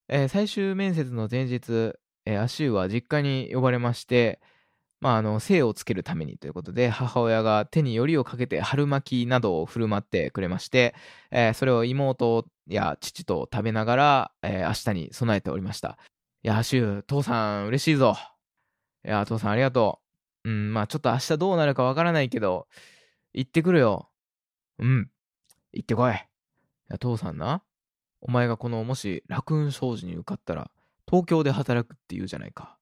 [0.09, 4.41] えー、最終面接の前日、えー、アシューは実家に呼ばれまして、
[5.01, 10.95] まあ、あの、精をつけるためにということで、母親が手によりをかけて春巻きなどを振る舞ってくれまして、
[11.31, 15.99] えー、それを妹や父と食べながら、えー、明日に備えておりました。
[16.43, 18.17] いや、シュー、父さん嬉しいぞ。
[19.05, 20.06] いや、父さんありがとう
[20.47, 20.51] う。
[20.51, 22.69] ん、まあちょっと明日どうなるかわからないけど、
[23.35, 24.09] 行ってくるよ。
[24.79, 25.11] うん、
[25.73, 26.13] 行ってこい。
[26.13, 26.17] い
[26.89, 27.63] や、父さんな、
[28.21, 30.71] お前がこのもし楽雲商事に受かったら、
[31.09, 32.79] 東京で働くって言うじゃないか。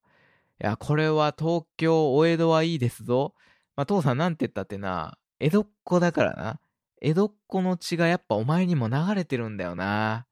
[0.62, 3.34] いや、これは東京、お江戸はいいですぞ。
[3.76, 6.60] まあ、父さんなんて言ったってな、江戸っ子だからな。
[7.00, 10.26] 江戸っ子の血がやっぱお前にも流れてるんだよな。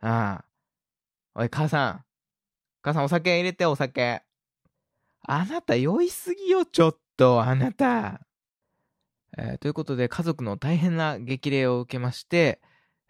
[0.00, 0.44] ああ。
[1.34, 2.04] おい、母さん。
[2.82, 4.22] 母さんお酒入れて、お酒。
[5.30, 8.22] あなた酔いすぎよ、ちょっと、あなた。
[9.36, 12.62] えー、ということで、家族の大変な激励を受けまして、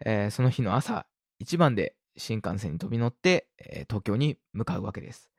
[0.04, 1.06] えー、その日の朝、
[1.38, 5.30] 一番で新幹線に飛び乗って、えー、東京に向かうわけです。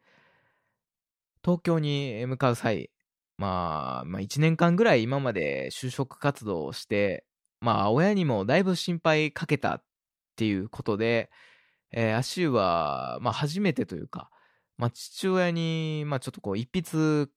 [1.43, 2.91] 東京に向かう際、
[3.37, 7.25] まあ、まあ、1年間ぐらい今まで就職活動をして、
[7.59, 9.83] まあ、親にもだいぶ心配かけたっ
[10.37, 11.29] ていうことで、
[11.91, 14.29] えー、アシューは、まあ、初めてというか、
[14.79, 17.29] まあ、父親に、まあ、ちょっとこう、一筆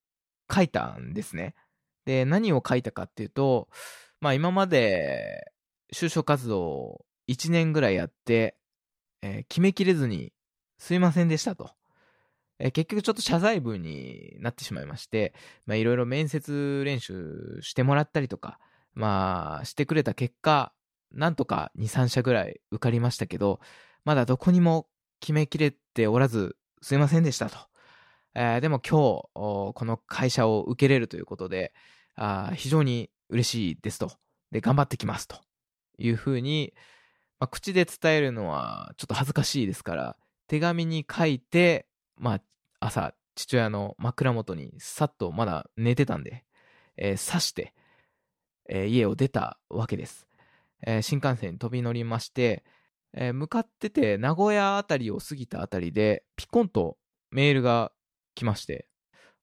[0.50, 1.57] 書いたんですね。
[2.05, 3.68] で、何を書いたかっていうと、
[4.20, 5.52] まあ、今まで、
[5.92, 8.57] 就職活動を1年ぐらいやって、
[9.22, 10.33] えー、決めきれずに、
[10.78, 11.72] すいませんでしたと。
[12.61, 15.35] えー、結局ちょっと謝罪文になってしまいまして、
[15.66, 18.61] まあいろいろ面接練習してもらったりとか、
[18.94, 20.72] まあしてくれた結果、
[21.11, 23.61] なんとか2、3社ぐらい受かりましたけど、
[24.05, 24.87] まだどこにも
[25.20, 27.57] 決めきれておらず、すいませんでしたと。
[28.35, 31.73] えー、でも今日、この会社を受けれるということで、
[32.16, 34.11] あ非常に嬉しいですと。
[34.51, 35.37] で、頑張ってきますと
[35.97, 36.75] いうふうに、
[37.38, 40.16] まあ、口で伝えるのはちょっと恥ずかしいですから、
[40.49, 42.40] 手紙に書いて、まあ、
[42.81, 46.45] 朝、父親の枕元にさっとまだ寝てたんで、
[46.97, 47.75] えー、刺して、
[48.68, 50.27] えー、家を出たわけです。
[50.85, 52.64] えー、新幹線に飛び乗りまして、
[53.14, 56.96] えー、向かってて名古屋あたりを過ぎたあたりで、ピコンと
[57.31, 57.92] メールが
[58.35, 58.88] 来まして、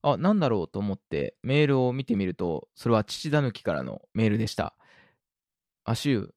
[0.02, 4.74] あ、なんだろうと思ってメールを見てみると、それは父だぬきからのメールでした。
[5.84, 6.30] アシュー、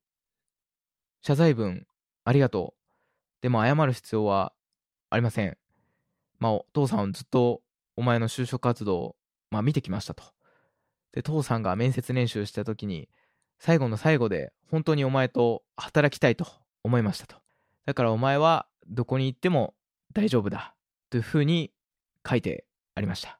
[1.21, 1.85] 謝罪文
[2.25, 2.79] ありがとう。
[3.41, 4.53] でも謝る必要は
[5.09, 5.57] ありません。
[6.39, 7.61] まあ、お父さんずっと
[7.95, 9.15] お前の就職活動、
[9.49, 10.23] まあ、見てきましたと。
[11.13, 13.09] で、父さんが面接練習した時に、
[13.59, 16.47] 最後の最後で本当にお前と働きたいと
[16.83, 17.37] 思いましたと。
[17.85, 19.73] だからお前はどこに行っても
[20.13, 20.75] 大丈夫だ
[21.09, 21.71] というふうに
[22.27, 22.65] 書いて
[22.95, 23.39] ありました。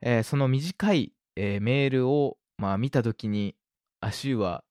[0.00, 3.56] えー、その短い、えー、メールを、まあ、見た時に、
[4.00, 4.62] アシューは、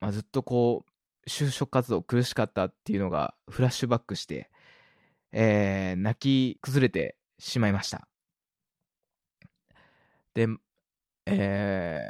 [0.00, 4.50] まあ、ずっとこう、就職活動苦しかったっていうのがフラッシュバックして、
[5.32, 8.06] えー、泣き崩れてしまいました。
[10.34, 10.48] で、
[11.26, 12.00] え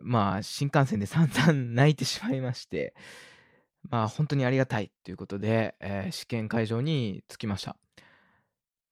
[0.00, 2.94] まあ、新幹線で散々泣いてしまいまして、
[3.90, 7.76] まあ、本当にありがたいということで、えー、試験会場に着きました。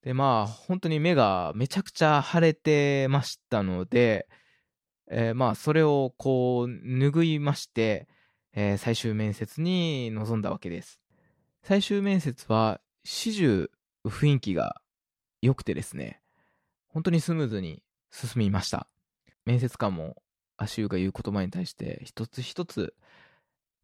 [0.03, 4.29] で、まあ、本当に目がめちゃくちゃ腫れてましたので、
[5.11, 8.09] えー、まあ、それをこう、拭いまして、
[8.53, 11.01] えー、最終面接に臨んだわけです。
[11.63, 13.71] 最終面接は始終
[14.05, 14.81] 雰囲気が
[15.41, 16.21] 良くてですね、
[16.89, 18.87] 本当にスムーズに進みました。
[19.45, 20.23] 面接官も
[20.57, 22.95] 足湯が言う言葉に対して一つ一つ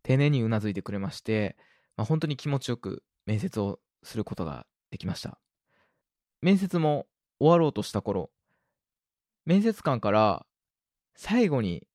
[0.02, 1.56] 丁寧にうなずいてくれまして、
[1.96, 5.38] まあ、本当に気持ちよく面接をすることができました。
[6.40, 7.06] 面接も
[7.38, 8.30] 終わろうとした頃、
[9.44, 10.46] 面接官から
[11.14, 11.86] 最後に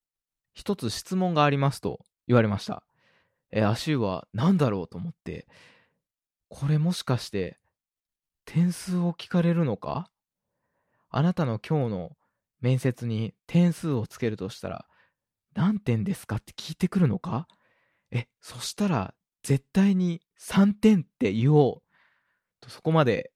[0.54, 2.84] 一つ質問がありますと言われました。
[3.52, 5.48] えー、足湯は何だろうと思って、
[6.50, 7.58] これもしかして、
[8.46, 10.10] 点数を聞かれるのか？
[11.10, 12.12] あなたの今日の
[12.62, 14.86] 面接に点数をつけるとしたら、
[15.56, 17.48] 何点ですかって聞いてくるのか？
[18.12, 21.84] え、そしたら、絶対に3点って言おう。
[22.62, 23.32] と、そこまで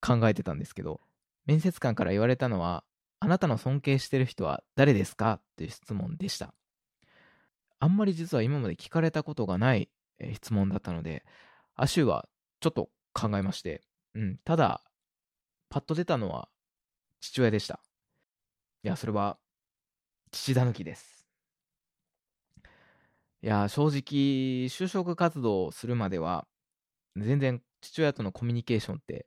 [0.00, 1.00] 考えてたんですけど、
[1.46, 2.84] 面接官から言われたのは、
[3.20, 5.34] あなたの尊敬してる人は誰ですか？
[5.34, 6.54] っていう質問でした。
[7.78, 9.88] あんまり実は今まで聞かれたことがない、
[10.34, 11.24] 質問だったので、
[11.74, 12.28] アシュは
[12.60, 13.82] ちょっと考えまして、
[14.14, 14.82] うん、ただ、
[15.68, 16.48] パッと出たのは
[17.20, 17.80] 父親でした。
[18.84, 19.38] いや、それは、
[20.32, 21.21] 父だぬきです。
[23.42, 26.46] いや、正直、就職活動をするまでは、
[27.16, 29.26] 全然父親とのコミュニケーションって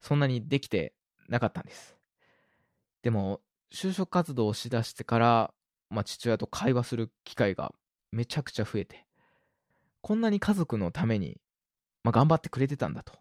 [0.00, 0.92] そんなにできて
[1.28, 1.96] なかったんです。
[3.02, 3.40] でも、
[3.72, 5.54] 就職活動をしだしてから、
[5.88, 7.72] まあ、父親と会話する機会が
[8.12, 9.06] めちゃくちゃ増えて、
[10.02, 11.40] こんなに家族のために、
[12.02, 13.14] まあ、頑張ってくれてたんだと。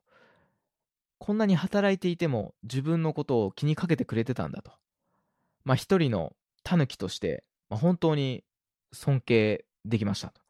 [1.20, 4.74] こんなに働いていても自分のことを気にかけてくれてたんだと。
[5.64, 8.44] まあ、一人の狸として、まあ、本当に
[8.92, 10.42] 尊敬できましたと。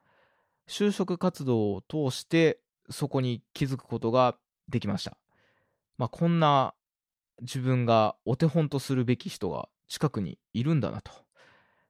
[0.68, 2.60] 就職活動を通して
[2.90, 4.38] そこに気づくことが
[4.70, 5.18] できました。
[5.98, 6.74] まあ、こんな
[7.42, 11.12] 自分がお手本とするべき人が近くにいるんだなと。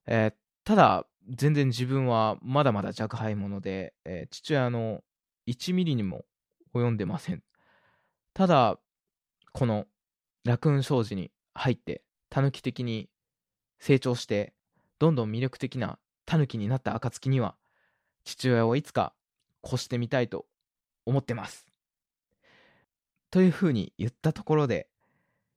[0.08, 0.34] えー
[0.66, 5.04] ただ、全然自分はまだまだ若輩者で、えー父親の
[5.46, 6.24] 1ミリにも
[6.74, 7.44] 及んでません。
[8.34, 8.80] ただ、
[9.52, 9.88] この
[10.46, 13.10] ラクーン商事に入って、狸的に
[13.80, 14.54] 成長して、
[15.00, 17.56] どんどん魅力的な狸になった暁には、
[18.24, 19.14] 父親をいつか
[19.66, 20.46] 越してみたいと
[21.06, 21.66] 思ってます。
[23.32, 24.88] というふうに言ったところで、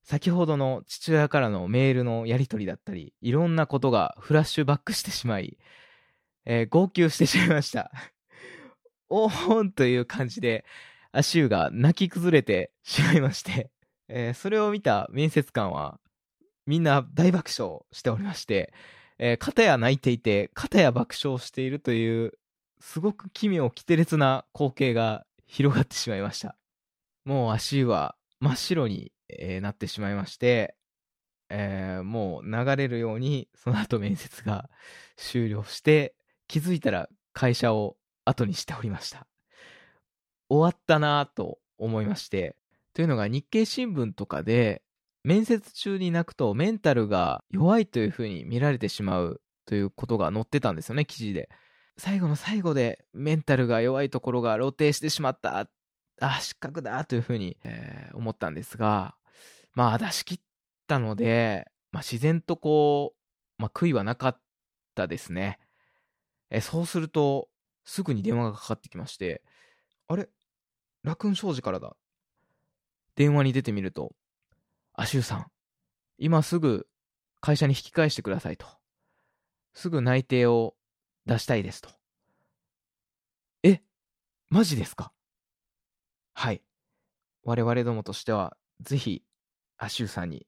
[0.03, 5.59] 先ほどの父親からのメールのやり取りだったり、いろんなことがフラッシュバックしてしまい、
[6.45, 7.91] えー号泣してしまいました。
[9.09, 10.65] おーんという感じで、
[11.13, 13.71] アシューが泣き崩れてしまいまして、
[14.09, 15.99] えーそれを見た面接官は、
[16.67, 18.73] みんな大爆笑しておりまして、
[19.19, 22.33] えー、片や泣いていて、片や爆笑しているという、
[22.81, 26.57] すごく奇妙、奇て烈な光景が広がってしまいました。
[27.25, 30.77] もう足は真っ白に、えーなってしまいまして、
[31.49, 34.69] えーもう流れるように、その後面接が
[35.17, 36.15] 終了して、
[36.49, 39.27] 気づいたら会社を後にしておりました。
[40.49, 42.57] 終わったなぁと思いまして、
[42.95, 44.83] というのが日経新聞とかで、
[45.27, 51.51] 面接中に泣くとメンタルが弱いというふうに見られてしまうということが載ってたんですよね、記事で。
[51.99, 55.69] 最後の最後でメンタルが弱いところが露呈してしまった。
[56.21, 59.17] あ、失格だというふうに、えー思ったんですが、
[59.75, 60.41] まあ出し切っ
[60.87, 63.15] たので、まあ自然とこ
[63.59, 64.41] う、まあ悔いはなかっ
[64.95, 65.59] たですね。
[66.51, 67.49] えそうすると、
[67.85, 69.43] すぐに電話がかかってきまして、
[70.07, 70.29] あれ？
[71.03, 71.97] ラクーン商事からだ。
[73.17, 74.15] 電話に出てみると、
[74.99, 75.47] アシューさん、
[76.17, 76.89] 今すぐ
[77.43, 78.67] 会社に引き返してくださいと。
[79.75, 80.75] すぐ内定を
[81.27, 81.91] 出したいですと。
[83.63, 83.83] え、
[84.49, 85.13] マジですか？
[86.33, 86.63] はい。
[87.43, 89.23] 我々どもとしては、ぜひ、
[89.77, 90.47] アシューさんに、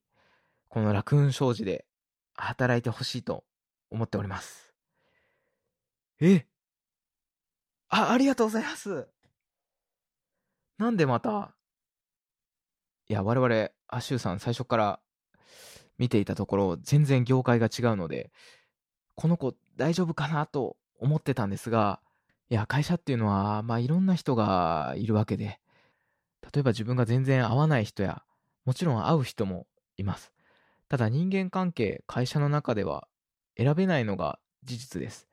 [0.69, 1.85] このラクーン商事で
[2.35, 3.45] 働いてほしいと
[3.91, 4.73] 思っております。
[6.21, 6.47] え
[7.91, 9.09] あ、ありがとうございます。
[10.79, 11.55] なんでまた、
[13.11, 15.01] いや、我々、アシューさん最初から
[15.97, 18.31] 見ていたところ、全然業界が違うので、
[19.15, 22.01] この子大丈夫かなと思ってたんですが、
[22.51, 25.59] いや、会社っていうのは、まあ、いろんな人がいるわけで、
[26.53, 28.23] 例えば自分が全然合わない人や、
[28.67, 30.31] もちろん会う人もいます。
[30.91, 33.09] ただ人間関係、会社の中では
[33.57, 35.29] 選べないのが事実です。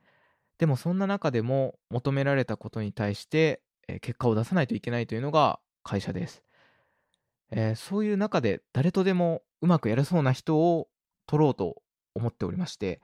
[0.60, 3.62] でもそんな中でも求められたことに対して、
[4.02, 6.42] 結果を出さないといけないというのが会社です。
[7.58, 10.89] えーそういう中で誰とでもうまくやれそうな人を
[11.26, 11.82] 取ろうと
[12.14, 13.01] 思っておりまして、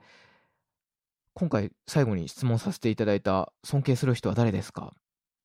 [1.34, 4.94] 今回最後に質問させていただいた尊敬する人は誰ですか？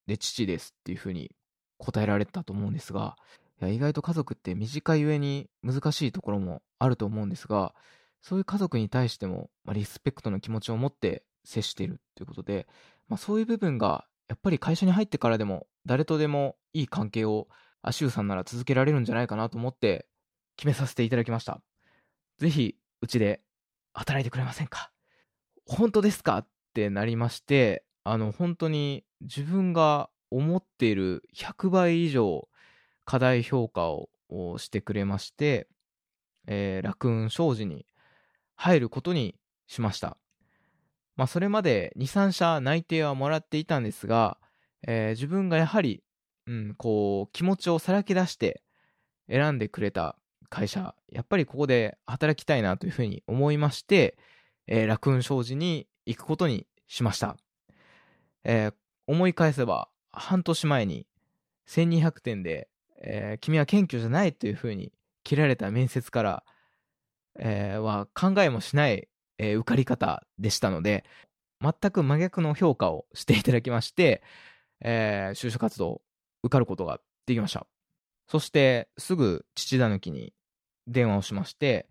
[0.05, 1.32] で、父ですっていうふうに
[1.78, 3.16] 答えられたと思うんですが、
[3.62, 7.74] いや意外と家族って短い上に難しいところもあると思うんですが、
[8.22, 12.68] そういう家族に対しても、まあ、リスペクトの気持ちを持って接しているということで、
[13.08, 17.47] まあ、そういう部分がやっぱり会社に入ってからでも誰とでもいい関係を
[17.88, 20.06] アシューさんなら続けられるんじゃないかなと思って
[20.56, 21.62] 決めさせていただきました。
[22.38, 23.42] ぜひうちで
[23.94, 24.92] 働いてくれませんか？
[25.66, 26.38] 本当ですか？
[26.38, 32.48] ってなりまして、あの本当に自分が思っている100倍以上
[33.06, 34.10] 課題評価を
[34.58, 35.68] してくれまして、
[36.48, 37.86] えーラクーン商事に
[38.56, 39.36] 入ることに
[39.68, 40.18] しました。
[41.16, 44.38] まあ、それまで2、3社内定はもらっていたんですが、
[44.86, 46.04] えー自分がやはり、
[46.48, 48.64] うん、こう、気持ちをさらけ出して
[49.30, 50.18] 選んでくれた
[50.50, 54.18] 会社、やっぱりここで働きたいなというふうに思いまして、
[54.66, 57.38] えーラクーン商事に行くことにしました。
[58.43, 58.74] えー
[59.10, 61.08] 思い返せば、半年前に
[61.70, 62.70] 1200点で、
[63.02, 64.91] えー君は謙虚じゃないというふうに
[65.24, 66.43] 切られた面接から、
[67.39, 71.04] えーは考えもしない、えー受かり方でしたので、
[71.62, 74.22] 全く真逆の評価をしていただきまして、
[74.82, 76.02] えー就職活動
[76.44, 77.68] 受かることができました。
[78.28, 80.34] そして、すぐ父だぬきに
[80.88, 81.88] 電話をしまして、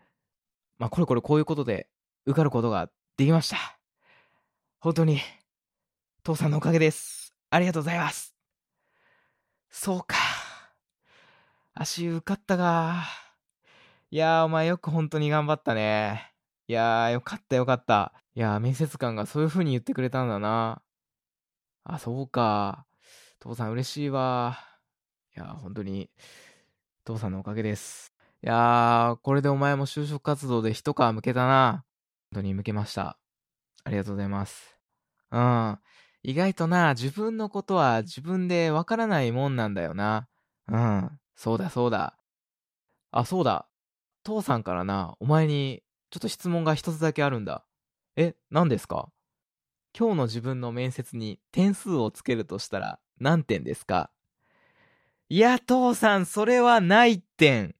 [0.78, 1.88] まあ、これこれこういうことで
[2.26, 3.56] 受かることができました。
[4.80, 5.20] 本当に、
[6.22, 7.34] 父さんのおかげです。
[7.50, 8.34] ありがとうございます。
[9.70, 10.16] そうか。
[11.74, 13.04] 足受かったか。
[14.10, 16.32] いやー、お前よく本当に頑張ったね。
[16.68, 18.12] いやー、よかったよかった。
[18.34, 20.82] いやー、面接官がそういう風に言ってくれたんだな。
[21.84, 22.86] あ、そうか。
[23.40, 24.58] 父さん嬉しいわ。
[25.36, 26.10] いや、本当に、
[27.04, 28.12] 父さんのおかげです。
[28.42, 31.84] いやー、これでお前も就職活動で一皮向けたな。
[32.32, 33.18] 本当に向けました。
[33.84, 34.78] ありがとうございます。
[35.30, 35.78] うん。
[36.22, 40.28] 意外とな、自分のことは自分でわからないもんなんだよな。
[40.68, 41.20] うん。
[41.36, 42.18] そうだそうだ。
[43.10, 43.68] あ、そうだ。
[44.24, 47.64] 父さんからな、お前にちょっと質問が一つだけあるんだ。
[48.16, 49.10] え、何ですか？
[49.98, 54.10] 今日の自分の面接に点数をつけるとしたら何点ですか？
[55.30, 57.75] いや、父さん、それはない点。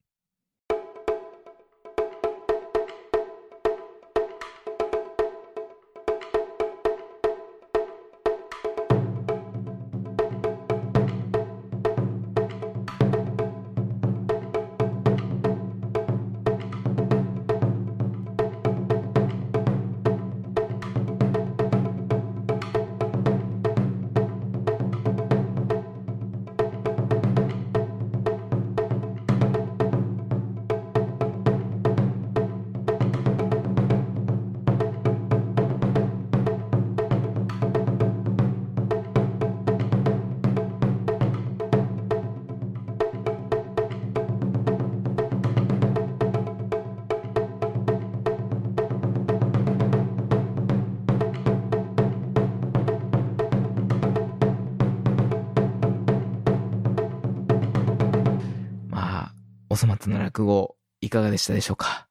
[60.37, 62.09] 落語、いかがでしたでしょうか？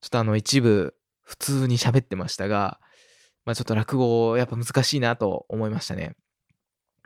[0.00, 2.80] ちょっとあの一部、普通に喋ってましたが、
[3.44, 6.16] まあちょっと落語、やっぱ難しいなと思いましたね。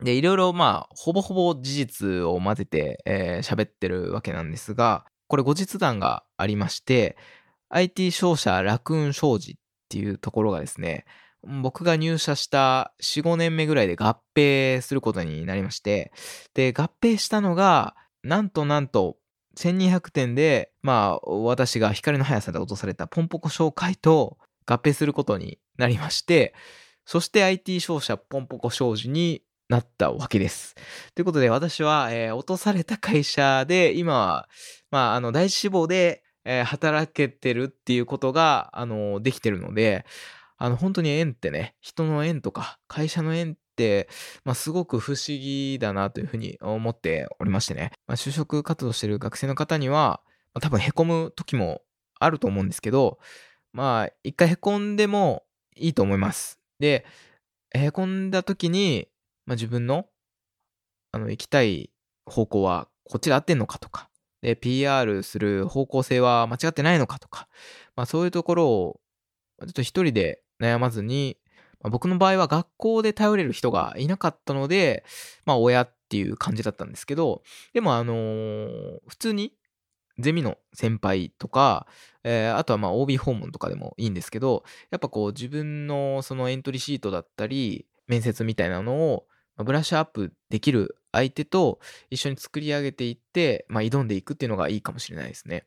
[0.01, 7.15] で、いろいろまあ、ほぼほぼ事実を混ぜて、えー、喋ってるわけなんですが、これ後日談がありまして、
[7.69, 9.55] IT 商社ラクーン商事っ
[9.87, 11.05] ていうところがですね、
[11.43, 16.11] 僕が入社した4、5年目ぐらいで合併することになりまして、
[16.55, 19.17] で、合併したのが、なんとなんと、
[19.57, 26.53] 1200点で、まあ、私が光の速さで落とされたポンポコ紹介と合併することになりまして、
[27.05, 30.75] そして IT 商社ポンポコ商事になったわけです。
[31.15, 34.49] ということで、私は、えー、落とされた会社で、今は、
[34.91, 40.05] まあ、あの、第一志望で、えー、働けてるっていうことが、あの、できてるので、
[40.57, 43.55] あの、本当に縁ってね、人の縁とか、会社の縁っ、
[44.43, 47.91] まあ、すごく不思議だなというふうに思っておりましてね。
[48.07, 50.21] まあ、就職活動してる学生の方には、
[50.53, 51.81] まあ、多分凹む時も
[52.19, 53.19] あると思うんですけど、
[53.71, 55.43] まあ、一回凹んでも
[55.75, 56.59] いいと思います。
[56.79, 57.05] で、
[57.73, 59.07] 凹んだ時に、
[59.45, 60.05] まあ、自分の、
[61.11, 61.91] あの、行きたい
[62.25, 64.09] 方向はこっちで合ってんのかとか、
[64.41, 67.47] で、PR する方向性は間違ってないのかとか、
[67.95, 68.99] まあそういうところを、
[69.61, 71.37] ちょっと一人で悩まずに、
[71.83, 75.03] まあ、僕の場合は学校で頼れる人がいなかったので、
[75.45, 79.53] まあ親っていう感じだったんですけど、でもあのー、普通に
[80.17, 81.87] ゼミの先輩とか、
[82.23, 89.27] えー、あとはまあ OB 訪問とかでもいいんですけど、やっぱこう自分のそのエントリーシートだったり、面接みたいなのを
[89.57, 91.79] ブラッシュアップできる相手と
[92.09, 95.65] 一緒に作り上げていって、まあ、挑んでいくっていうのがいいかもしれないですね。